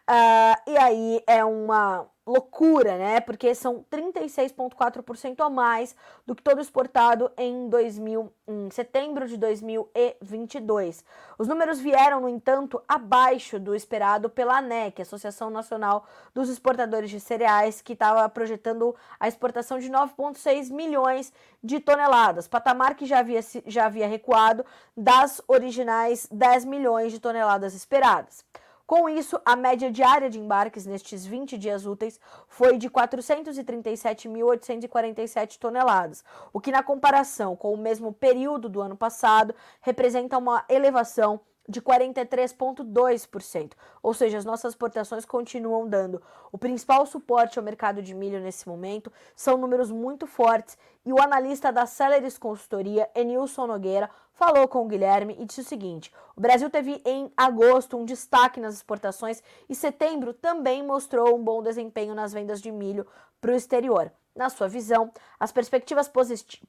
[0.07, 3.19] Uh, e aí é uma loucura, né?
[3.21, 5.95] Porque são 36,4% a mais
[6.25, 11.03] do que todo exportado em, 2000, em setembro de 2022.
[11.37, 17.19] Os números vieram, no entanto, abaixo do esperado pela ANEC, Associação Nacional dos Exportadores de
[17.19, 21.31] Cereais, que estava projetando a exportação de 9,6 milhões
[21.63, 24.65] de toneladas, patamar que já havia, já havia recuado
[24.97, 28.43] das originais 10 milhões de toneladas esperadas.
[28.87, 36.23] Com isso, a média diária de embarques nestes 20 dias úteis foi de 437.847 toneladas,
[36.53, 41.81] o que, na comparação com o mesmo período do ano passado, representa uma elevação de
[41.81, 43.73] 43,2%.
[44.01, 46.21] Ou seja, as nossas exportações continuam dando.
[46.51, 51.21] O principal suporte ao mercado de milho nesse momento são números muito fortes e o
[51.21, 56.41] analista da Celeris Consultoria, Enilson Nogueira, falou com o Guilherme e disse o seguinte: o
[56.41, 62.15] Brasil teve em agosto um destaque nas exportações e setembro também mostrou um bom desempenho
[62.15, 63.05] nas vendas de milho
[63.39, 64.11] para o exterior.
[64.35, 66.11] Na sua visão, as perspectivas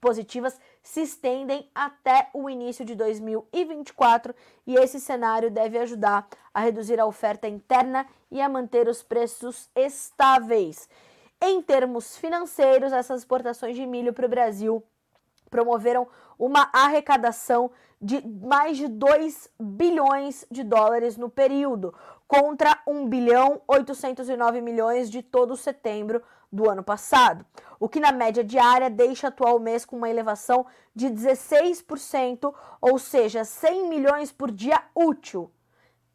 [0.00, 4.32] positivas se estendem até o início de 2024
[4.64, 9.68] e esse cenário deve ajudar a reduzir a oferta interna e a manter os preços
[9.74, 10.88] estáveis.
[11.42, 14.80] Em termos financeiros, essas exportações de milho para o Brasil
[15.50, 16.06] promoveram
[16.38, 21.92] uma arrecadação de mais de 2 bilhões de dólares no período,
[22.28, 26.22] contra 1 bilhão 809 milhões de todo setembro
[26.52, 27.44] do ano passado,
[27.78, 33.44] o que na média diária deixa atual mês com uma elevação de 16%, ou seja,
[33.44, 35.50] 100 milhões por dia útil,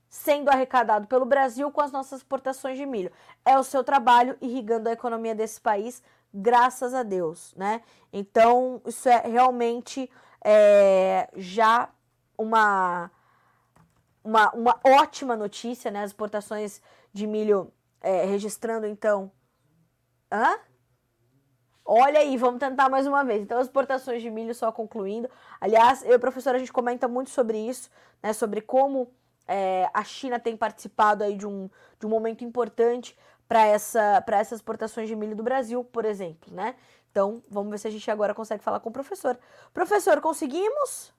[0.09, 3.11] sendo arrecadado pelo Brasil com as nossas exportações de milho.
[3.45, 6.01] É o seu trabalho irrigando a economia desse país
[6.33, 7.81] graças a Deus, né?
[8.11, 10.09] Então, isso é realmente
[10.43, 11.89] é, já
[12.37, 13.11] uma,
[14.23, 16.03] uma, uma ótima notícia, né?
[16.03, 16.81] As exportações
[17.13, 17.71] de milho
[18.01, 19.31] é, registrando, então.
[20.31, 20.59] Hã?
[21.83, 23.41] Olha aí, vamos tentar mais uma vez.
[23.41, 25.29] Então, as exportações de milho só concluindo.
[25.59, 27.89] Aliás, eu e a professora, a gente comenta muito sobre isso,
[28.23, 28.31] né?
[28.33, 29.11] Sobre como
[29.47, 31.69] é, a China tem participado aí de um,
[31.99, 33.17] de um momento importante
[33.47, 36.75] para essa, essas exportações de milho do Brasil, por exemplo, né?
[37.11, 39.37] Então, vamos ver se a gente agora consegue falar com o professor.
[39.73, 41.13] Professor, conseguimos?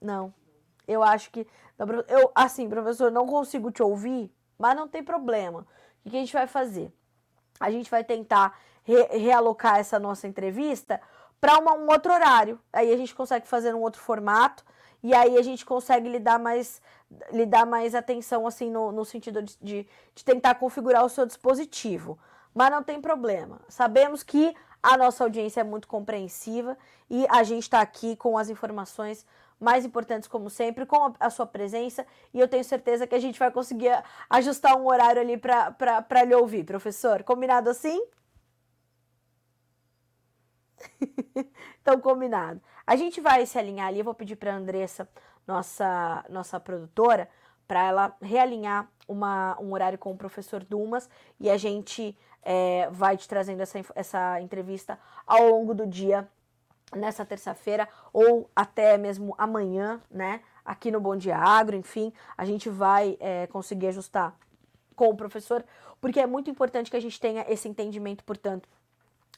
[0.00, 0.32] Não.
[0.86, 1.46] Eu acho que.
[2.08, 5.66] Eu, assim, professor, não consigo te ouvir, mas não tem problema.
[6.04, 6.92] O que a gente vai fazer?
[7.60, 11.00] A gente vai tentar re realocar essa nossa entrevista
[11.40, 12.60] para um outro horário.
[12.72, 14.64] Aí a gente consegue fazer um outro formato
[15.02, 16.80] e aí a gente consegue lhe dar mais,
[17.32, 21.26] lhe dar mais atenção, assim, no, no sentido de, de, de tentar configurar o seu
[21.26, 22.18] dispositivo.
[22.54, 23.60] Mas não tem problema.
[23.68, 26.76] Sabemos que a nossa audiência é muito compreensiva
[27.08, 29.26] e a gente está aqui com as informações
[29.62, 32.04] mais importantes, como sempre, com a sua presença.
[32.34, 36.34] E eu tenho certeza que a gente vai conseguir ajustar um horário ali para lhe
[36.34, 37.22] ouvir, professor.
[37.22, 38.04] Combinado assim?
[41.80, 42.60] então, combinado.
[42.84, 44.00] A gente vai se alinhar ali.
[44.00, 45.08] Eu vou pedir para a Andressa,
[45.46, 47.28] nossa, nossa produtora,
[47.68, 51.08] para ela realinhar uma, um horário com o professor Dumas
[51.38, 56.28] e a gente é, vai te trazendo essa, essa entrevista ao longo do dia,
[56.94, 60.40] nessa terça-feira ou até mesmo amanhã, né?
[60.64, 64.34] Aqui no Bom Dia Agro, enfim, a gente vai é, conseguir ajustar
[64.94, 65.64] com o professor,
[66.00, 68.68] porque é muito importante que a gente tenha esse entendimento, portanto,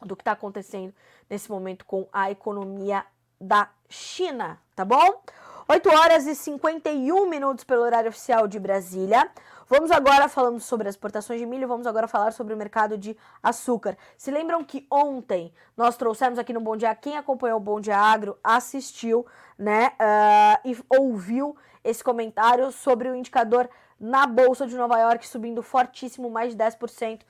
[0.02, 0.92] do que está acontecendo
[1.30, 3.04] nesse momento com a economia
[3.40, 5.22] da China, tá bom?
[5.66, 9.30] 8 horas e 51 minutos pelo horário oficial de Brasília.
[9.66, 13.16] Vamos agora, falando sobre as exportações de milho, vamos agora falar sobre o mercado de
[13.42, 13.96] açúcar.
[14.16, 17.96] Se lembram que ontem nós trouxemos aqui no Bom Dia, quem acompanhou o Bom Dia
[17.96, 19.24] Agro assistiu,
[19.58, 25.62] né, uh, e ouviu esse comentário sobre o indicador na Bolsa de Nova York subindo
[25.62, 27.22] fortíssimo, mais de 10%,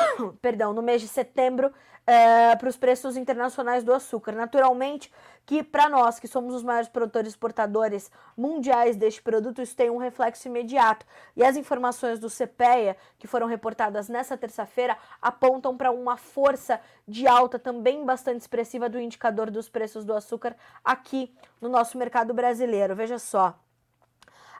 [0.42, 1.72] perdão, no mês de setembro,
[2.06, 4.32] é, para os preços internacionais do açúcar.
[4.32, 5.12] Naturalmente
[5.44, 9.98] que para nós, que somos os maiores produtores exportadores mundiais deste produto, isso tem um
[9.98, 11.06] reflexo imediato.
[11.36, 17.26] E as informações do CPEA, que foram reportadas nessa terça-feira, apontam para uma força de
[17.26, 22.94] alta também bastante expressiva do indicador dos preços do açúcar aqui no nosso mercado brasileiro.
[22.94, 23.58] Veja só.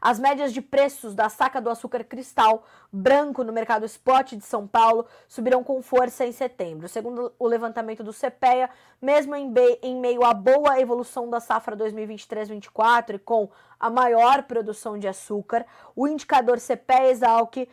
[0.00, 4.66] As médias de preços da saca do açúcar cristal branco no mercado spot de São
[4.66, 6.88] Paulo subirão com força em setembro.
[6.88, 8.70] Segundo o levantamento do CPEA,
[9.00, 14.98] mesmo em, em meio à boa evolução da safra 2023-24 e com a maior produção
[14.98, 17.68] de açúcar, o indicador CPEA Exalc uh,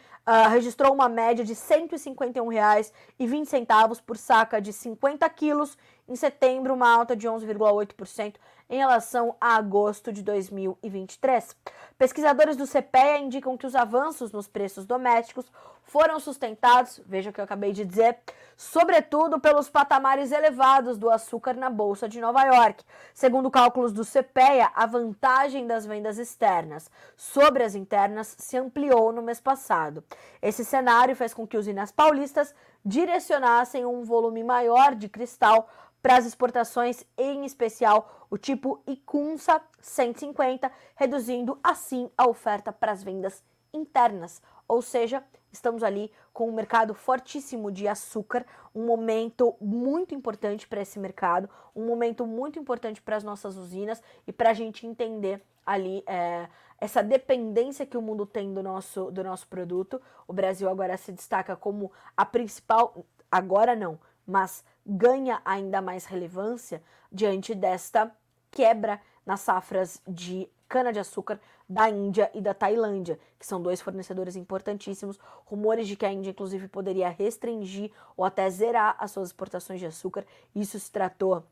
[0.49, 5.75] registrou uma média de R$ 151,20 por saca de 50 quilos
[6.07, 8.35] em setembro, uma alta de 11,8%
[8.69, 11.55] em relação a agosto de 2023.
[11.97, 15.45] Pesquisadores do CPEA indicam que os avanços nos preços domésticos
[15.85, 18.17] foram sustentados, veja o que eu acabei de dizer,
[18.57, 22.83] sobretudo pelos patamares elevados do açúcar na Bolsa de Nova York.
[23.13, 29.21] Segundo cálculos do CPEA, a vantagem das vendas externas sobre as internas se ampliou no
[29.21, 30.03] mês passado.
[30.41, 35.69] Esse cenário fez com que usinas paulistas direcionassem um volume maior de cristal
[36.01, 43.03] para as exportações, em especial o tipo Icunsa 150, reduzindo assim a oferta para as
[43.03, 44.41] vendas internas.
[44.67, 50.81] Ou seja, estamos ali com um mercado fortíssimo de açúcar, um momento muito importante para
[50.81, 55.41] esse mercado, um momento muito importante para as nossas usinas e para a gente entender
[55.65, 56.47] ali é,
[56.79, 60.01] essa dependência que o mundo tem do nosso, do nosso produto.
[60.27, 66.81] O Brasil agora se destaca como a principal, agora não, mas ganha ainda mais relevância
[67.11, 68.11] diante desta
[68.51, 75.19] quebra nas safras de cana-de-açúcar da Índia e da Tailândia, que são dois fornecedores importantíssimos.
[75.45, 79.85] Rumores de que a Índia, inclusive, poderia restringir ou até zerar as suas exportações de
[79.85, 80.25] açúcar.
[80.55, 81.43] Isso se tratou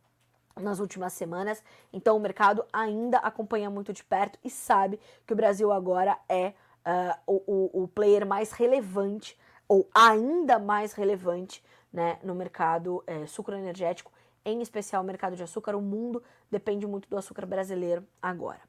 [0.59, 1.63] nas últimas semanas.
[1.91, 6.53] Então, o mercado ainda acompanha muito de perto e sabe que o Brasil agora é
[6.85, 9.37] uh, o, o, player mais relevante,
[9.67, 14.11] ou ainda mais relevante, né, no mercado é, sucroenergético,
[14.45, 15.75] em especial o mercado de açúcar.
[15.75, 18.59] O mundo depende muito do açúcar brasileiro agora.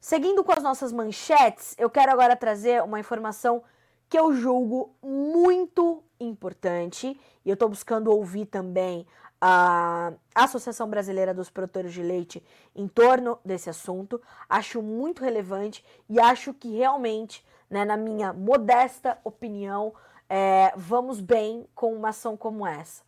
[0.00, 3.62] Seguindo com as nossas manchetes, eu quero agora trazer uma informação
[4.08, 9.06] que eu julgo muito importante e eu estou buscando ouvir também
[9.40, 12.42] a Associação Brasileira dos Produtores de Leite
[12.74, 14.20] em torno desse assunto.
[14.48, 19.92] Acho muito relevante e acho que realmente, né, na minha modesta opinião,
[20.28, 23.02] é, vamos bem com uma ação como essa.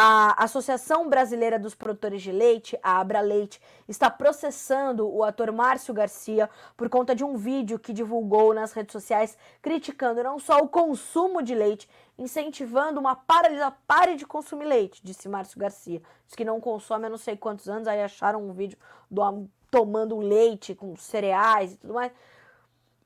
[0.00, 5.92] A Associação Brasileira dos Produtores de Leite, a Abra Leite, está processando o ator Márcio
[5.92, 10.68] Garcia por conta de um vídeo que divulgou nas redes sociais criticando não só o
[10.68, 16.00] consumo de leite, incentivando uma paralisa, pare de consumir leite, disse Márcio Garcia.
[16.24, 18.78] Diz que não consome há não sei quantos anos, aí acharam um vídeo
[19.10, 22.12] do tomando leite com cereais e tudo mais.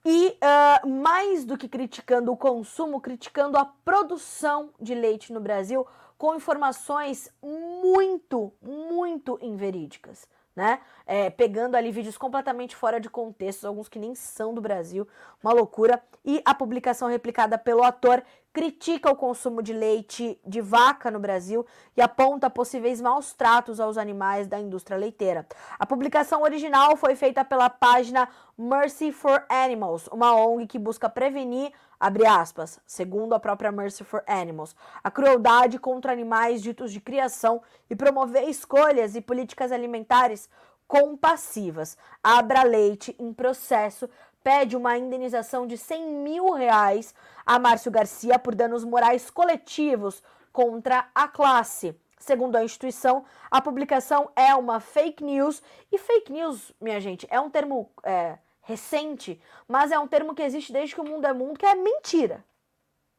[0.04, 5.86] E uh, mais do que criticando o consumo, criticando a produção de leite no Brasil
[6.22, 10.80] com informações muito, muito inverídicas né?
[11.06, 15.08] É, pegando ali vídeos completamente fora de contexto, alguns que nem são do Brasil,
[15.42, 16.02] uma loucura.
[16.24, 21.64] E a publicação replicada pelo ator critica o consumo de leite de vaca no Brasil
[21.96, 25.46] e aponta possíveis maus tratos aos animais da indústria leiteira.
[25.78, 31.72] A publicação original foi feita pela página Mercy for Animals, uma ONG que busca prevenir
[31.98, 34.74] abre aspas, segundo a própria Mercy for Animals,
[35.04, 40.48] a crueldade contra animais ditos de criação e promover escolhas e políticas alimentares
[40.88, 41.96] compassivas.
[42.22, 44.10] Abra Leite, em processo,
[44.42, 47.14] pede uma indenização de 100 mil reais
[47.44, 50.22] a Márcio Garcia por danos morais coletivos
[50.52, 51.96] contra a classe.
[52.18, 55.60] Segundo a instituição, a publicação é uma fake news.
[55.90, 60.42] E fake news, minha gente, é um termo é, recente, mas é um termo que
[60.42, 62.44] existe desde que o mundo é mundo, que é mentira.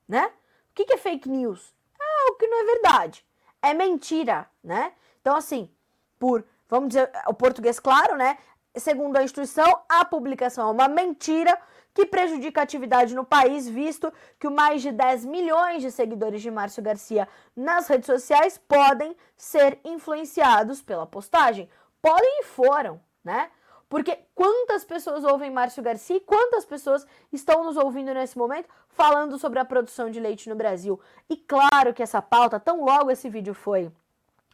[0.08, 0.26] Né?
[0.72, 1.74] O que é fake news?
[2.00, 3.26] É o que não é verdade.
[3.62, 4.94] É mentira, né?
[5.22, 5.70] Então, assim,
[6.20, 8.38] por, vamos dizer, o português claro, né?
[8.76, 11.56] Segundo a instituição, a publicação é uma mentira
[11.94, 16.50] que prejudica a atividade no país, visto que mais de 10 milhões de seguidores de
[16.50, 21.70] Márcio Garcia nas redes sociais podem ser influenciados pela postagem.
[22.02, 23.52] Podem e foram, né?
[23.88, 29.38] Porque quantas pessoas ouvem Márcio Garcia e quantas pessoas estão nos ouvindo nesse momento falando
[29.38, 31.00] sobre a produção de leite no Brasil?
[31.30, 33.92] E claro que essa pauta, tão logo esse vídeo foi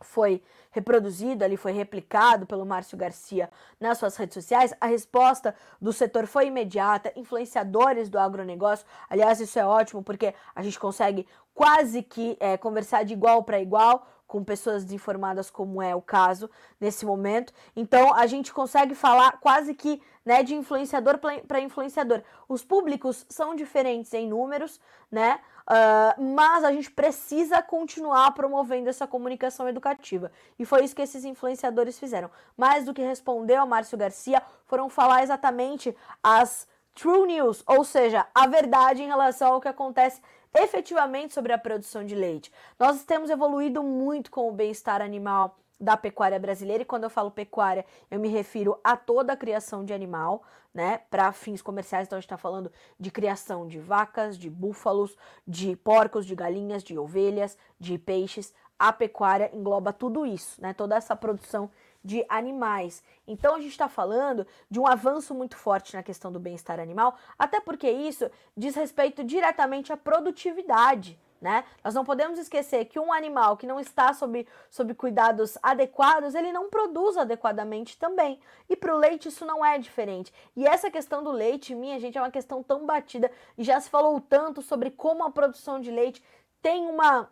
[0.02, 0.42] foi
[0.72, 6.28] reproduzido, ali foi replicado pelo Márcio Garcia nas suas redes sociais, a resposta do setor
[6.28, 12.38] foi imediata, influenciadores do agronegócio, aliás, isso é ótimo porque a gente consegue quase que
[12.40, 17.52] é, conversar de igual para igual com pessoas desinformadas, como é o caso nesse momento.
[17.76, 22.22] Então, a gente consegue falar quase que né, de influenciador para influenciador.
[22.48, 24.80] Os públicos são diferentes em números,
[25.12, 25.40] né?
[25.68, 30.32] Uh, mas a gente precisa continuar promovendo essa comunicação educativa.
[30.60, 32.30] E foi isso que esses influenciadores fizeram.
[32.56, 38.28] Mais do que responder ao Márcio Garcia, foram falar exatamente as true news, ou seja,
[38.36, 40.22] a verdade em relação ao que acontece
[40.54, 42.52] efetivamente sobre a produção de leite.
[42.78, 47.32] Nós temos evoluído muito com o bem-estar animal da pecuária brasileira, e quando eu falo
[47.32, 50.44] pecuária, eu me refiro a toda a criação de animal,
[50.74, 52.06] né, para fins comerciais.
[52.06, 55.16] Então a gente está falando de criação de vacas, de búfalos,
[55.48, 58.54] de porcos, de galinhas, de ovelhas, de peixes.
[58.78, 61.72] A pecuária engloba tudo isso, né, toda essa produção
[62.04, 63.04] de animais.
[63.28, 67.18] Então a gente está falando de um avanço muito forte na questão do bem-estar animal,
[67.38, 71.20] até porque isso diz respeito diretamente à produtividade.
[71.42, 71.64] Né?
[71.82, 76.52] Nós não podemos esquecer que um animal que não está sob, sob cuidados adequados, ele
[76.52, 78.42] não produz adequadamente também.
[78.68, 80.34] E para o leite isso não é diferente.
[80.54, 83.90] E essa questão do leite, minha gente, é uma questão tão batida e já se
[83.90, 86.22] falou tanto sobre como a produção de leite
[86.62, 87.30] tem uma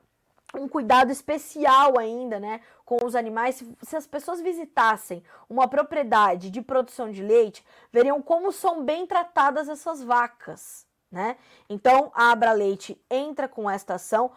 [0.56, 3.64] um cuidado especial ainda, né, com os animais.
[3.82, 9.68] Se, as pessoas visitassem uma propriedade de produção de leite, veriam como são bem tratadas
[9.68, 11.38] essas vacas, né?
[11.70, 14.32] Então, a Abra Leite entra com esta ação,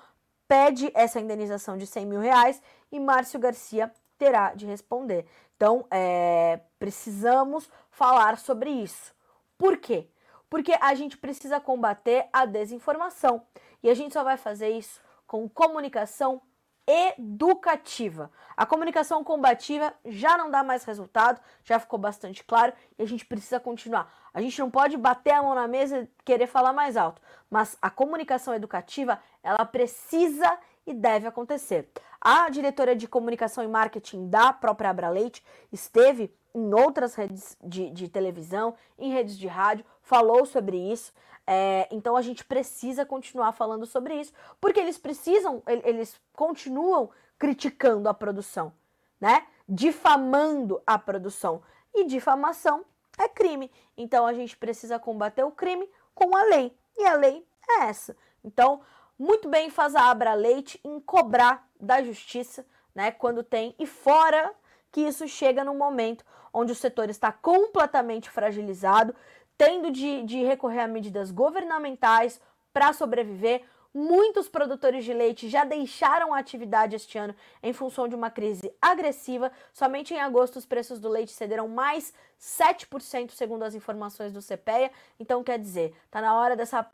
[0.48, 5.26] pede essa indenização de 100 mil reais e Márcio Garcia terá de responder.
[5.56, 9.14] Então, é, precisamos falar sobre isso.
[9.56, 10.08] Por quê?
[10.48, 13.42] Porque a gente precisa combater a desinformação.
[13.82, 15.00] E a gente só vai fazer isso
[15.31, 16.43] com comunicação
[16.85, 18.33] educativa.
[18.57, 23.24] A comunicação combativa já não dá mais resultado, já ficou bastante claro e a gente
[23.24, 24.12] precisa continuar.
[24.35, 27.78] A gente não pode bater a mão na mesa e querer falar mais alto, mas
[27.81, 31.89] a comunicação educativa, ela precisa e deve acontecer.
[32.20, 37.89] A diretora de comunicação e marketing da própria Abra Leite esteve em outras redes de,
[37.91, 41.12] de televisão, em redes de rádio, falou sobre isso.
[41.53, 48.09] É, então a gente precisa continuar falando sobre isso, porque eles precisam, eles continuam criticando
[48.09, 48.72] a produção,
[49.20, 49.48] né?
[49.68, 51.61] Difamando a produção.
[51.92, 52.84] E difamação
[53.18, 53.68] é crime.
[53.96, 56.72] Então a gente precisa combater o crime com a lei.
[56.96, 58.16] E a lei é essa.
[58.44, 58.80] Então,
[59.18, 63.11] muito bem faz a Abra Leite em cobrar da justiça, né?
[63.11, 64.55] Quando tem, e fora
[64.92, 69.14] que isso chega num momento onde o setor está completamente fragilizado,
[69.61, 72.40] tendo de, de recorrer a medidas governamentais
[72.72, 73.62] para sobreviver.
[73.92, 78.72] Muitos produtores de leite já deixaram a atividade este ano em função de uma crise
[78.80, 79.52] agressiva.
[79.70, 84.90] Somente em agosto os preços do leite cederam mais 7%, segundo as informações do CPEA.
[85.18, 86.90] Então, quer dizer, tá na hora dessa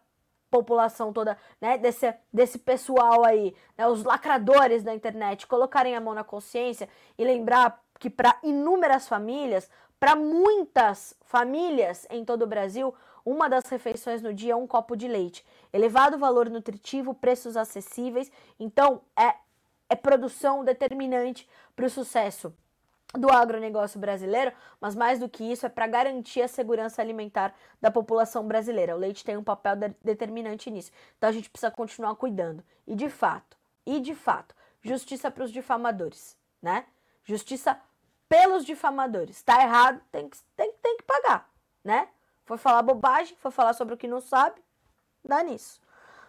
[0.50, 6.14] população toda, né, desse, desse pessoal aí, né, os lacradores da internet, colocarem a mão
[6.14, 12.94] na consciência e lembrar que para inúmeras famílias para muitas famílias em todo o Brasil,
[13.24, 15.44] uma das refeições no dia é um copo de leite.
[15.72, 19.34] Elevado valor nutritivo, preços acessíveis, então é,
[19.88, 22.54] é produção determinante para o sucesso
[23.14, 27.90] do agronegócio brasileiro, mas mais do que isso é para garantir a segurança alimentar da
[27.90, 28.94] população brasileira.
[28.94, 30.90] O leite tem um papel de determinante nisso.
[31.16, 32.62] Então a gente precisa continuar cuidando.
[32.86, 36.84] E de fato, e de fato, justiça para os difamadores, né?
[37.24, 37.80] Justiça
[38.28, 39.42] pelos difamadores.
[39.42, 41.48] Tá errado, tem que, tem, tem que pagar,
[41.84, 42.08] né?
[42.44, 44.60] Foi falar bobagem, foi falar sobre o que não sabe,
[45.24, 45.80] dá nisso.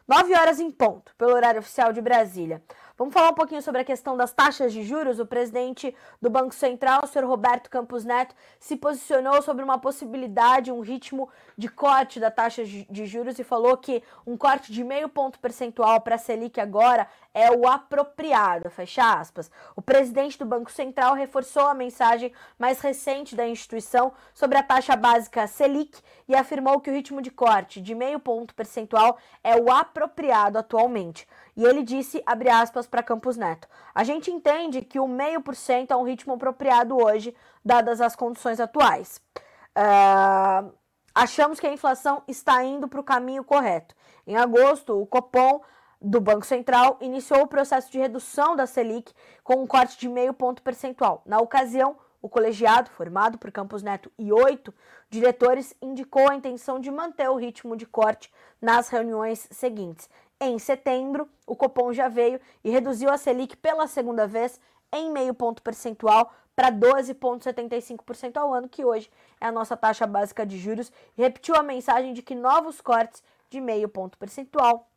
[0.07, 2.63] 9 horas em ponto, pelo horário oficial de Brasília.
[2.97, 5.19] Vamos falar um pouquinho sobre a questão das taxas de juros.
[5.19, 10.71] O presidente do Banco Central, o senhor Roberto Campos Neto, se posicionou sobre uma possibilidade,
[10.71, 15.07] um ritmo de corte da taxa de juros e falou que um corte de meio
[15.07, 19.51] ponto percentual para a Selic agora é o apropriado, fecha aspas.
[19.75, 24.95] O presidente do Banco Central reforçou a mensagem mais recente da instituição sobre a taxa
[24.95, 29.71] básica Selic e afirmou que o ritmo de corte de meio ponto percentual é o
[29.71, 31.27] apropriado atualmente.
[31.57, 35.55] E ele disse, abre aspas, para Campos Neto: A gente entende que o meio por
[35.55, 37.35] cento é um ritmo apropriado hoje,
[37.65, 39.19] dadas as condições atuais.
[39.75, 40.71] Uh,
[41.15, 43.95] achamos que a inflação está indo para o caminho correto.
[44.27, 45.61] Em agosto, o Copom
[45.99, 49.11] do Banco Central iniciou o processo de redução da Selic
[49.43, 51.23] com um corte de meio ponto percentual.
[51.25, 54.73] Na ocasião, o colegiado, formado por Campos Neto e oito
[55.09, 58.31] diretores, indicou a intenção de manter o ritmo de corte
[58.61, 60.09] nas reuniões seguintes.
[60.39, 64.59] Em setembro, o Copom já veio e reduziu a Selic pela segunda vez
[64.91, 69.09] em meio ponto percentual para 12,75% ao ano, que hoje
[69.39, 73.23] é a nossa taxa básica de juros, e repetiu a mensagem de que novos cortes
[73.49, 74.87] de meio ponto percentual,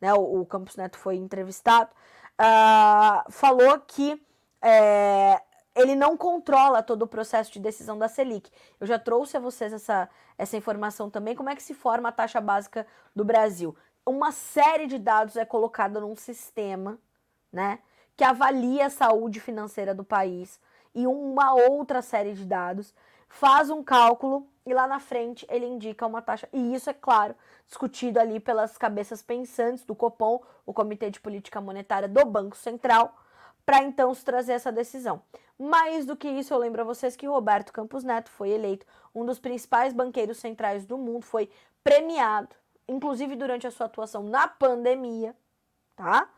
[0.00, 1.90] né, o, o Campos Neto foi entrevistado,
[2.40, 4.20] uh, falou que
[4.60, 5.40] é,
[5.74, 8.50] ele não controla todo o processo de decisão da Selic.
[8.80, 12.12] Eu já trouxe a vocês essa, essa informação também, como é que se forma a
[12.12, 13.76] taxa básica do Brasil
[14.06, 16.98] uma série de dados é colocada num sistema,
[17.52, 17.78] né,
[18.16, 20.60] que avalia a saúde financeira do país
[20.94, 22.94] e uma outra série de dados
[23.28, 26.48] faz um cálculo e lá na frente ele indica uma taxa.
[26.52, 27.34] E isso é claro,
[27.66, 33.16] discutido ali pelas cabeças pensantes do Copom, o Comitê de Política Monetária do Banco Central,
[33.66, 35.22] para então se trazer essa decisão.
[35.58, 39.24] Mais do que isso, eu lembro a vocês que Roberto Campos Neto foi eleito um
[39.24, 41.50] dos principais banqueiros centrais do mundo, foi
[41.82, 42.54] premiado
[42.88, 45.34] inclusive durante a sua atuação na pandemia,
[45.96, 46.28] tá?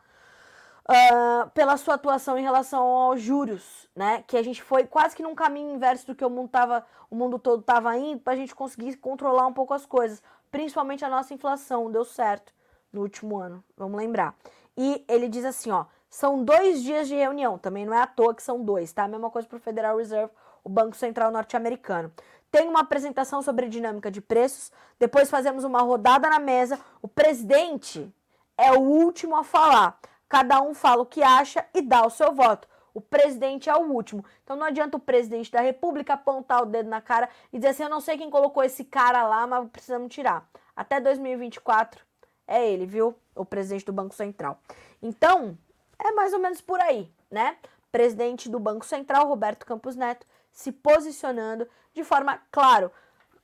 [0.89, 4.23] Uh, pela sua atuação em relação aos juros, né?
[4.25, 7.15] Que a gente foi quase que num caminho inverso do que o mundo, tava, o
[7.15, 11.09] mundo todo estava indo, para a gente conseguir controlar um pouco as coisas, principalmente a
[11.09, 12.53] nossa inflação, deu certo
[12.91, 14.33] no último ano, vamos lembrar.
[14.77, 18.33] E ele diz assim, ó, são dois dias de reunião, também não é à toa
[18.33, 19.07] que são dois, tá?
[19.07, 20.31] Mesma coisa para o Federal Reserve,
[20.63, 22.11] o Banco Central norte-americano
[22.51, 26.79] tem uma apresentação sobre dinâmica de preços, depois fazemos uma rodada na mesa.
[27.01, 28.13] O presidente
[28.57, 29.99] é o último a falar.
[30.27, 32.67] Cada um fala o que acha e dá o seu voto.
[32.93, 34.25] O presidente é o último.
[34.43, 37.83] Então não adianta o presidente da República apontar o dedo na cara e dizer assim:
[37.83, 40.49] eu não sei quem colocou esse cara lá, mas precisamos tirar.
[40.75, 42.03] Até 2024
[42.47, 43.15] é ele, viu?
[43.35, 44.59] O presidente do Banco Central.
[45.01, 45.57] Então,
[45.99, 47.57] é mais ou menos por aí, né?
[47.91, 51.67] Presidente do Banco Central, Roberto Campos Neto, se posicionando
[51.97, 52.91] de forma, claro,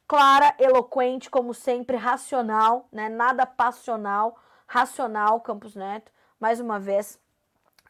[0.07, 3.09] clara, eloquente, como sempre, racional, né?
[3.09, 4.37] Nada passional,
[4.67, 7.19] racional, Campos Neto, mais uma vez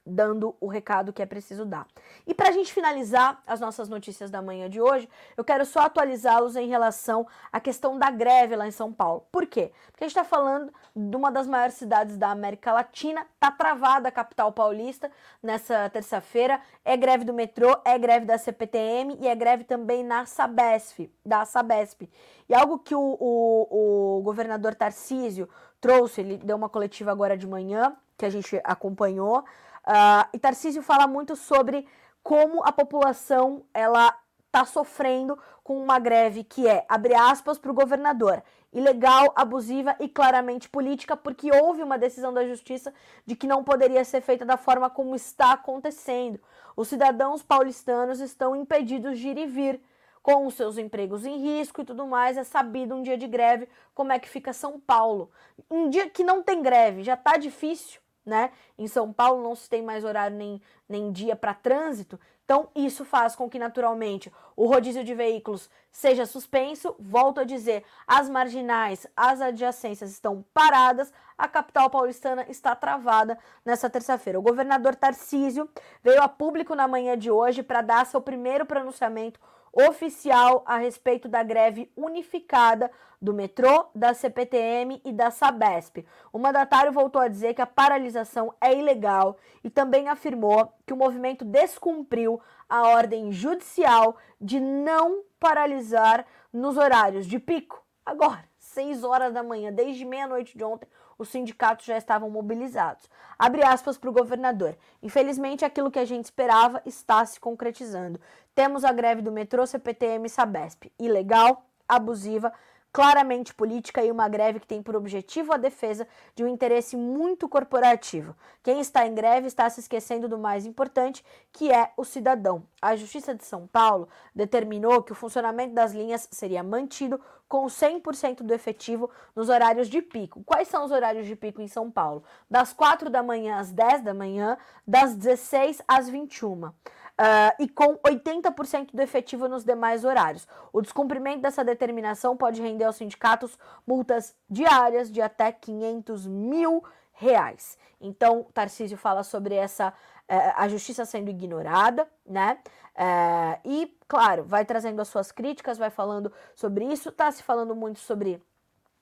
[0.06, 1.88] dando o recado que é preciso dar.
[2.28, 5.82] E para a gente finalizar as nossas notícias da manhã de hoje, eu quero só
[5.82, 9.26] atualizá-los em relação à questão da greve lá em São Paulo.
[9.32, 9.72] Por quê?
[9.92, 14.10] Porque a gente está falando de uma das maiores cidades da América Latina, tá travada
[14.10, 15.10] a capital paulista
[15.42, 20.26] nessa terça-feira, é greve do metrô, é greve da CPTM e é greve também na
[20.26, 22.10] Sabesp, da Sabesp.
[22.50, 25.48] E algo que o, o, o governador Tarcísio
[25.80, 29.44] trouxe, ele deu uma coletiva agora de manhã, que a gente acompanhou,
[29.86, 31.88] Uh, e Tarcísio fala muito sobre
[32.24, 37.74] como a população ela está sofrendo com uma greve que é, abre aspas, para o
[37.74, 42.94] governador, ilegal, abusiva e claramente política, porque houve uma decisão da justiça
[43.26, 46.40] de que não poderia ser feita da forma como está acontecendo.
[46.76, 49.82] Os cidadãos paulistanos estão impedidos de ir e vir
[50.22, 52.38] com os seus empregos em risco e tudo mais.
[52.38, 55.32] É sabido um dia de greve como é que fica São Paulo.
[55.70, 58.52] Um dia que não tem greve, já está difícil né?
[58.78, 63.06] Em São Paulo não se tem mais horário nem, nem dia para trânsito, então isso
[63.06, 66.94] faz com que naturalmente o rodízio de veículos seja suspenso.
[67.00, 73.90] Volto a dizer, as marginais, as adjacências estão paradas, a capital paulistana está travada nessa
[73.90, 74.40] terça-feira.
[74.40, 75.70] O governador Tarcísio
[76.04, 79.40] veio a público na manhã de hoje para dar seu primeiro pronunciamento
[79.74, 86.06] oficial a respeito da greve unificada do metrô, da CPTM e da Sabesp.
[86.32, 90.98] O mandatário voltou a dizer que a paralisação é ilegal e também afirmou que o
[90.98, 97.82] movimento descumpriu a ordem judicial de não paralisar nos horários de pico.
[98.06, 98.44] Agora,
[98.74, 103.10] 6 horas da manhã, desde meia-noite de ontem, os sindicatos já estavam mobilizados.
[103.38, 104.78] Abre aspas para o governador.
[105.02, 108.20] Infelizmente, aquilo que a gente esperava está se concretizando.
[108.56, 110.92] Temos a greve do metrô, CPTM Sabesp.
[111.00, 112.52] Ilegal, abusiva,
[112.94, 117.50] claramente política e uma greve que tem por objetivo a defesa de um interesse muito
[117.50, 118.36] corporativo.
[118.62, 122.64] Quem está em greve está se esquecendo do mais importante, que é o cidadão.
[122.80, 127.20] A Justiça de São Paulo determinou que o funcionamento das linhas seria mantido
[127.50, 130.44] com 100% do efetivo nos horários de pico.
[130.44, 132.24] Quais são os horários de pico em São Paulo?
[132.50, 136.72] Das 4 da manhã às 10 da manhã, das 16 às 21
[137.20, 140.48] uh, e com 80% do efetivo nos demais horários.
[140.72, 146.84] O descumprimento dessa determinação pode render aos sindicatos multas diárias de até 500 mil
[147.14, 147.78] reais.
[148.02, 152.60] Então, Tarcísio fala sobre essa uh, a justiça sendo ignorada, né?
[152.96, 157.76] Uh, e, claro, vai trazendo as suas críticas, vai falando sobre isso, tá se falando
[157.76, 158.42] muito sobre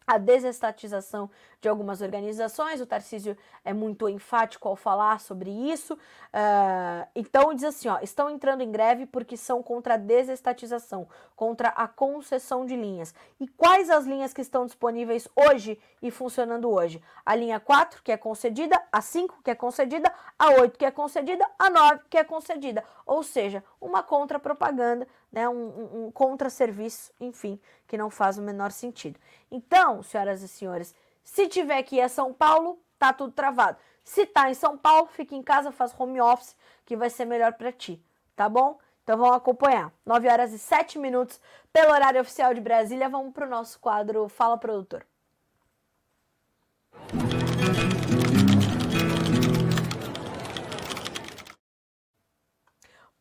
[0.05, 1.29] a desestatização
[1.59, 2.81] de algumas organizações.
[2.81, 5.93] O Tarcísio é muito enfático ao falar sobre isso.
[5.93, 11.69] Uh, então, diz assim: ó, estão entrando em greve porque são contra a desestatização, contra
[11.69, 13.13] a concessão de linhas.
[13.39, 17.01] E quais as linhas que estão disponíveis hoje e funcionando hoje?
[17.25, 20.91] A linha 4, que é concedida, a 5, que é concedida, a 8, que é
[20.91, 22.83] concedida, a 9, que é concedida.
[23.05, 29.19] Ou seja, uma contra-propaganda, né, um, um, contra-serviço, enfim, que não faz o menor sentido.
[29.49, 33.77] Então, senhoras e senhores, se tiver que ir a São Paulo, tá tudo travado.
[34.03, 36.55] Se tá em São Paulo, fica em casa, faz home office,
[36.85, 38.03] que vai ser melhor para ti,
[38.35, 38.79] tá bom?
[39.03, 39.91] Então vamos acompanhar.
[40.05, 41.39] 9 horas e 7 minutos
[41.73, 43.09] pelo horário oficial de Brasília.
[43.09, 45.05] Vamos para o nosso quadro Fala Produtor.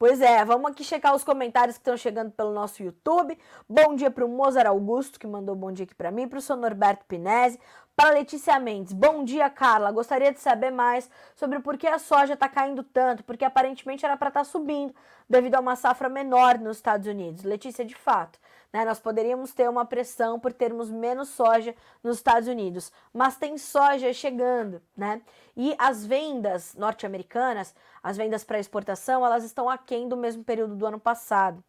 [0.01, 3.39] Pois é, vamos aqui checar os comentários que estão chegando pelo nosso YouTube.
[3.69, 6.41] Bom dia para o Mozart Augusto, que mandou bom dia aqui para mim, para o
[6.41, 7.61] seu Norberto Pinese,
[8.01, 8.95] para Letícia Mendes.
[8.95, 9.93] Bom dia, Carla.
[9.93, 14.17] Gostaria de saber mais sobre por que a soja está caindo tanto, porque aparentemente era
[14.17, 14.95] para estar tá subindo
[15.29, 17.45] devido a uma safra menor nos Estados Unidos.
[17.45, 18.39] Letícia, de fato,
[18.73, 23.59] né, nós poderíamos ter uma pressão por termos menos soja nos Estados Unidos, mas tem
[23.59, 25.21] soja chegando, né?
[25.55, 30.87] E as vendas norte-americanas, as vendas para exportação, elas estão aquém do mesmo período do
[30.87, 31.63] ano passado.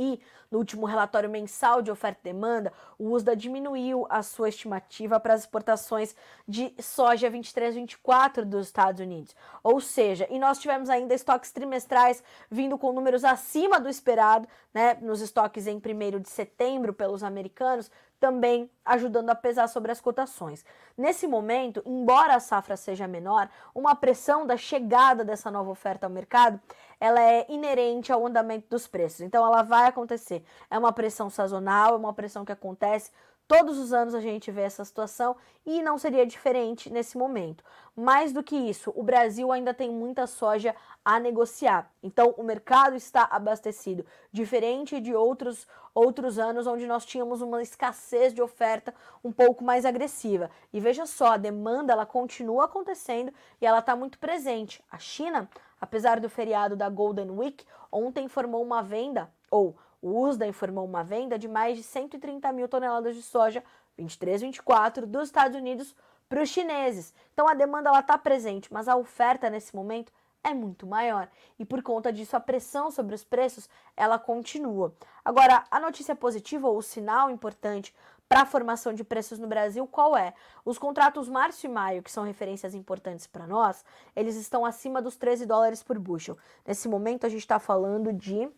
[0.00, 5.18] E no último relatório mensal de oferta e demanda, o USDA diminuiu a sua estimativa
[5.18, 6.14] para as exportações
[6.46, 9.34] de soja 23-24 dos Estados Unidos.
[9.62, 14.96] Ou seja, e nós tivemos ainda estoques trimestrais vindo com números acima do esperado, né,
[15.02, 20.64] nos estoques em 1 de setembro pelos americanos, também ajudando a pesar sobre as cotações.
[20.96, 26.10] Nesse momento, embora a safra seja menor, uma pressão da chegada dessa nova oferta ao
[26.10, 26.60] mercado,
[27.00, 29.20] ela é inerente ao andamento dos preços.
[29.20, 30.44] Então ela vai acontecer.
[30.70, 33.10] É uma pressão sazonal, é uma pressão que acontece
[33.48, 35.34] Todos os anos a gente vê essa situação
[35.64, 37.64] e não seria diferente nesse momento.
[37.96, 41.90] Mais do que isso, o Brasil ainda tem muita soja a negociar.
[42.02, 48.32] Então, o mercado está abastecido, diferente de outros outros anos onde nós tínhamos uma escassez
[48.32, 48.94] de oferta
[49.24, 50.48] um pouco mais agressiva.
[50.72, 54.84] E veja só, a demanda ela continua acontecendo e ela está muito presente.
[54.92, 55.48] A China,
[55.80, 61.02] apesar do feriado da Golden Week, ontem informou uma venda ou o USDA informou uma
[61.02, 63.62] venda de mais de 130 mil toneladas de soja
[63.96, 65.94] 23, 24 dos Estados Unidos
[66.28, 67.14] para os chineses.
[67.32, 70.12] Então a demanda está presente, mas a oferta nesse momento
[70.44, 71.28] é muito maior
[71.58, 74.94] e por conta disso a pressão sobre os preços ela continua.
[75.24, 77.94] Agora a notícia positiva ou o sinal importante
[78.28, 80.34] para a formação de preços no Brasil qual é?
[80.64, 83.84] Os contratos março e maio, que são referências importantes para nós,
[84.14, 86.36] eles estão acima dos 13 dólares por bushel.
[86.66, 88.48] Nesse momento a gente está falando de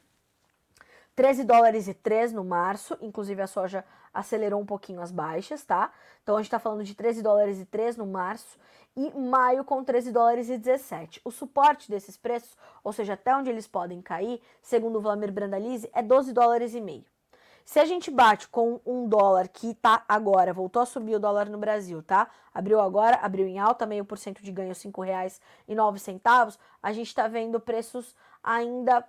[1.15, 5.93] 13 dólares e 3 no março, inclusive a soja acelerou um pouquinho as baixas, tá?
[6.23, 8.59] Então a gente está falando de 13 dólares e 3 no março
[8.97, 11.21] e maio com 13 dólares e 17.
[11.25, 15.91] O suporte desses preços, ou seja, até onde eles podem cair, segundo o Vladimir Brandalize,
[15.93, 17.05] é 12 dólares e meio.
[17.65, 21.49] Se a gente bate com um dólar que tá agora, voltou a subir o dólar
[21.49, 22.29] no Brasil, tá?
[22.53, 26.59] Abriu agora, abriu em alta, meio por cento de ganho, R$ reais e nove centavos,
[26.83, 29.07] a gente está vendo preços ainda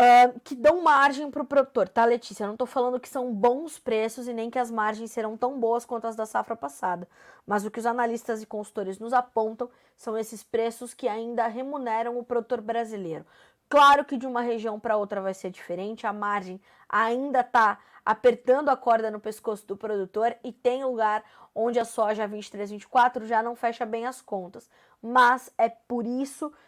[0.00, 2.44] uh, que dão margem para o produtor, tá, Letícia?
[2.44, 5.60] Eu não estou falando que são bons preços e nem que as margens serão tão
[5.60, 7.06] boas quanto as da safra passada.
[7.46, 12.18] Mas o que os analistas e consultores nos apontam são esses preços que ainda remuneram
[12.18, 13.26] o produtor brasileiro.
[13.68, 18.68] Claro que de uma região para outra vai ser diferente, a margem ainda está apertando
[18.68, 21.22] a corda no pescoço do produtor e tem lugar
[21.54, 24.68] onde a soja 23, 24 já não fecha bem as contas.
[25.00, 26.58] Mas é por isso que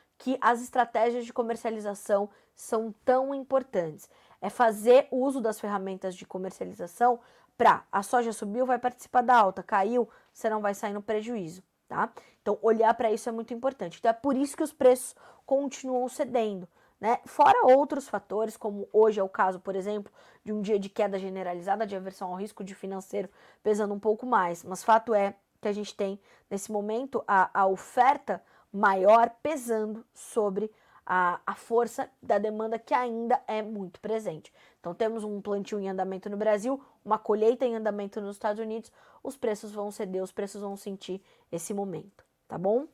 [0.40, 4.08] as estratégias de comercialização são tão importantes.
[4.40, 7.20] É fazer uso das ferramentas de comercialização
[7.56, 11.62] para a soja subiu, vai participar da alta, caiu, você não vai sair no prejuízo,
[11.86, 12.12] tá?
[12.40, 13.98] Então, olhar para isso é muito importante.
[13.98, 15.14] Então, é por isso que os preços
[15.46, 16.68] continuam cedendo,
[17.00, 17.20] né?
[17.24, 20.12] Fora outros fatores, como hoje é o caso, por exemplo,
[20.44, 23.28] de um dia de queda generalizada, de aversão ao risco de financeiro
[23.62, 24.64] pesando um pouco mais.
[24.64, 26.18] Mas fato é que a gente tem,
[26.50, 28.42] nesse momento, a, a oferta
[28.72, 30.70] maior pesando sobre
[31.04, 34.52] a, a força da demanda que ainda é muito presente.
[34.80, 38.90] Então, temos um plantio em andamento no Brasil, uma colheita em andamento nos Estados Unidos,
[39.22, 42.86] os preços vão ceder, os preços vão sentir esse momento, tá bom?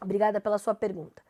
[0.00, 1.22] Obrigada pela sua pergunta.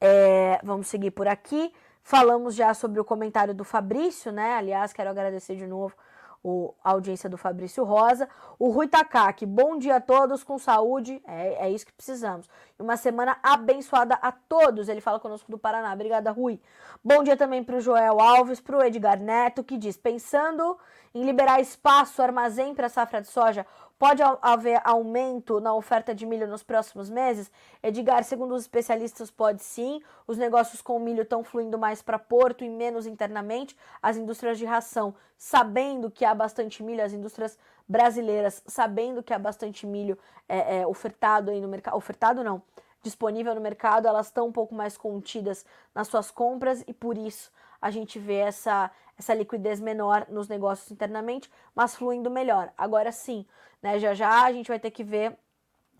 [0.00, 1.72] É, vamos seguir por aqui.
[2.02, 4.54] Falamos já sobre o comentário do Fabrício, né?
[4.54, 5.94] Aliás, quero agradecer de novo
[6.42, 8.28] o, a audiência do Fabrício Rosa.
[8.58, 12.48] O Rui Takaki, bom dia a todos, com saúde, é, é isso que precisamos.
[12.78, 14.88] Uma semana abençoada a todos.
[14.88, 15.92] Ele fala conosco do Paraná.
[15.92, 16.60] Obrigada, Rui.
[17.04, 20.78] Bom dia também para o Joel Alves, para o Edgar Neto, que diz: pensando
[21.14, 23.64] em liberar espaço, armazém para safra de soja,
[23.98, 27.50] Pode haver aumento na oferta de milho nos próximos meses?
[27.82, 30.02] Edgar, segundo os especialistas, pode sim.
[30.26, 33.74] Os negócios com milho estão fluindo mais para Porto e menos internamente.
[34.02, 39.38] As indústrias de ração, sabendo que há bastante milho, as indústrias brasileiras, sabendo que há
[39.38, 41.96] bastante milho é, é, ofertado aí no mercado.
[41.96, 42.62] Ofertado não,
[43.02, 47.50] disponível no mercado, elas estão um pouco mais contidas nas suas compras e por isso
[47.86, 52.72] a gente vê essa, essa liquidez menor nos negócios internamente, mas fluindo melhor.
[52.76, 53.46] Agora sim,
[53.80, 55.36] né, já já a gente vai ter que ver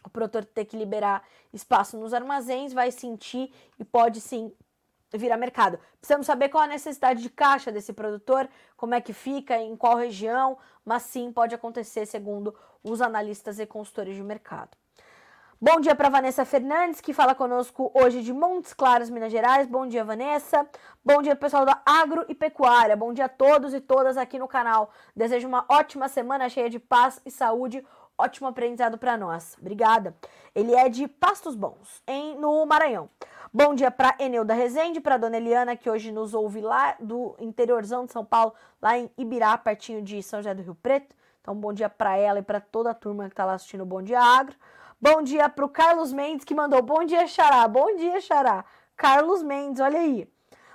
[0.04, 1.22] o produtor ter que liberar
[1.52, 4.52] espaço nos armazéns, vai sentir e pode sim
[5.12, 5.78] virar mercado.
[6.00, 9.96] Precisamos saber qual a necessidade de caixa desse produtor, como é que fica, em qual
[9.96, 14.76] região, mas sim pode acontecer segundo os analistas e consultores de mercado.
[15.58, 19.66] Bom dia para Vanessa Fernandes, que fala conosco hoje de Montes Claros, Minas Gerais.
[19.66, 20.68] Bom dia, Vanessa.
[21.02, 22.94] Bom dia, pessoal da Agro e Pecuária.
[22.94, 24.90] Bom dia a todos e todas aqui no canal.
[25.16, 27.82] Desejo uma ótima semana cheia de paz e saúde.
[28.18, 29.56] Ótimo aprendizado para nós.
[29.58, 30.14] Obrigada.
[30.54, 33.08] Ele é de Pastos Bons, em no Maranhão.
[33.50, 38.04] Bom dia para Eneuda Rezende, para Dona Eliana, que hoje nos ouve lá do interiorzão
[38.04, 41.16] de São Paulo, lá em Ibirá, pertinho de São José do Rio Preto.
[41.40, 43.86] Então, bom dia para ela e para toda a turma que está lá assistindo o
[43.86, 44.54] Bom Dia Agro.
[44.98, 47.68] Bom dia para o Carlos Mendes, que mandou bom dia, Xará.
[47.68, 48.64] Bom dia, Xará.
[48.96, 50.26] Carlos Mendes, olha aí.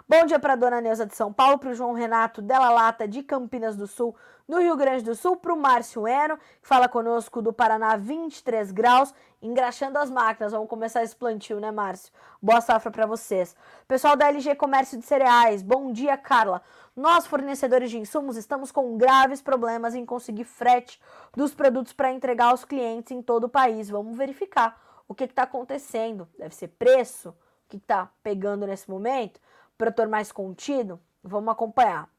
[0.07, 3.23] Bom dia para dona Neuza de São Paulo, para o João Renato Della Lata de
[3.23, 4.15] Campinas do Sul,
[4.47, 8.71] no Rio Grande do Sul, para o Márcio Eno, que fala conosco do Paraná, 23
[8.71, 9.11] graus,
[9.41, 10.51] engraxando as máquinas.
[10.51, 12.13] Vamos começar esse plantio, né, Márcio?
[12.41, 13.55] Boa safra para vocês.
[13.87, 16.61] Pessoal da LG Comércio de Cereais, bom dia, Carla.
[16.95, 21.01] Nós, fornecedores de insumos, estamos com graves problemas em conseguir frete
[21.35, 23.89] dos produtos para entregar aos clientes em todo o país.
[23.89, 26.27] Vamos verificar o que está acontecendo.
[26.37, 27.35] Deve ser preço, o
[27.69, 29.39] que está pegando nesse momento,
[29.77, 30.99] produtor mais contido.
[31.23, 32.09] Vamos acompanhar.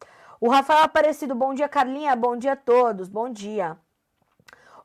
[0.41, 2.17] O Rafael Aparecido, bom dia, Carlinha.
[2.17, 3.09] Bom dia a todos.
[3.09, 3.79] Bom dia.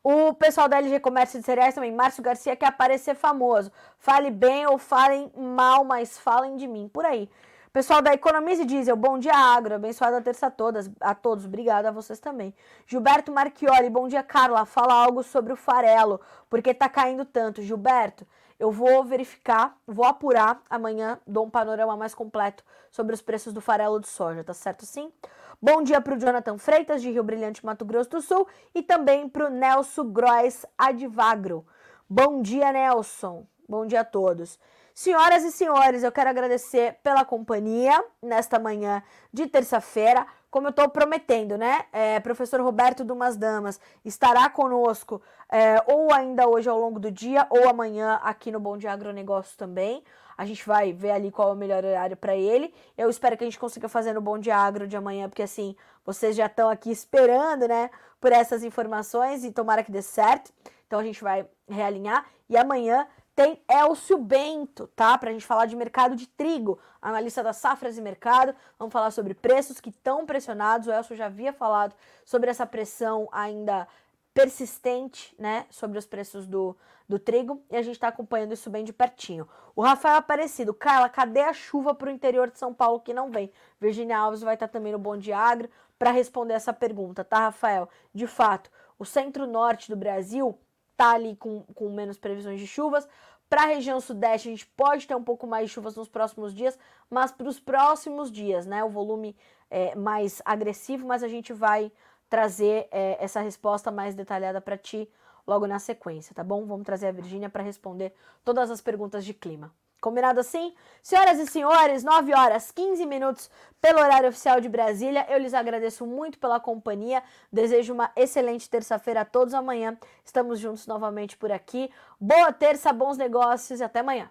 [0.10, 3.70] O pessoal da LG Comércio de Cereais também, Márcio Garcia, quer aparecer famoso.
[4.00, 6.88] Fale bem ou falem mal, mas falem de mim.
[6.88, 7.30] Por aí.
[7.74, 9.76] Pessoal da Economize Diesel, bom dia, Agro.
[9.76, 11.44] Abençoada terça a, todas, a todos.
[11.44, 12.56] Obrigada a vocês também.
[12.86, 14.66] Gilberto Marchioli, bom dia, Carla.
[14.66, 17.62] Fala algo sobre o farelo, porque tá caindo tanto.
[17.62, 18.26] Gilberto,
[18.58, 23.60] eu vou verificar, vou apurar amanhã, dou um panorama mais completo sobre os preços do
[23.60, 25.12] farelo de soja, tá certo sim?
[25.60, 29.28] Bom dia para o Jonathan Freitas, de Rio Brilhante, Mato Grosso do Sul, e também
[29.28, 31.66] para o Nelson Grois Advagro.
[32.08, 33.44] Bom dia, Nelson.
[33.68, 34.60] Bom dia a todos.
[34.94, 39.02] Senhoras e senhores, eu quero agradecer pela companhia nesta manhã
[39.34, 40.28] de terça-feira.
[40.52, 41.86] Como eu estou prometendo, né?
[41.92, 45.20] É, professor Roberto Dumas Damas estará conosco
[45.52, 49.58] é, ou ainda hoje ao longo do dia ou amanhã aqui no Bom Dia Agronegócio
[49.58, 50.04] também.
[50.38, 52.74] A gente vai ver ali qual é o melhor horário para ele.
[52.98, 55.76] Eu espero que a gente consiga fazer no Bom Dia Agro de amanhã, porque assim,
[56.06, 57.90] vocês já estão aqui esperando, né,
[58.22, 60.54] por essas informações e tomara que dê certo.
[60.86, 65.16] Então a gente vai realinhar e amanhã tem Elcio Bento, tá?
[65.18, 68.56] Para a gente falar de mercado de trigo, analista das safras e mercado.
[68.80, 70.88] Vamos falar sobre preços que estão pressionados.
[70.88, 71.94] O Elcio já havia falado
[72.26, 73.88] sobre essa pressão ainda
[74.34, 76.76] persistente, né, sobre os preços do,
[77.08, 79.48] do trigo, e a gente está acompanhando isso bem de pertinho.
[79.76, 83.32] O Rafael Aparecido, Carla, cadê a chuva para o interior de São Paulo que não
[83.32, 83.52] vem?
[83.80, 87.40] Virginia Alves vai estar tá também no Bom Dia Agro para responder essa pergunta, tá,
[87.40, 87.88] Rafael?
[88.14, 90.58] De fato, o centro-norte do Brasil
[90.98, 93.08] tá ali com, com menos previsões de chuvas.
[93.50, 96.54] Para a região sudeste, a gente pode ter um pouco mais de chuvas nos próximos
[96.54, 96.78] dias,
[97.10, 98.84] mas para os próximos dias, né?
[98.84, 99.36] O volume
[99.70, 101.92] é mais agressivo, mas a gente vai
[102.30, 105.10] trazer é, essa resposta mais detalhada para ti
[105.48, 106.66] logo na sequência, tá bom?
[106.66, 109.74] Vamos trazer a Virgínia para responder todas as perguntas de clima.
[110.00, 110.76] Combinado assim?
[111.02, 113.50] Senhoras e senhores, 9 horas 15 minutos
[113.82, 115.26] pelo horário oficial de Brasília.
[115.28, 117.24] Eu lhes agradeço muito pela companhia.
[117.52, 119.56] Desejo uma excelente terça-feira a todos.
[119.56, 121.90] Amanhã estamos juntos novamente por aqui.
[122.20, 124.30] Boa terça, bons negócios e até amanhã.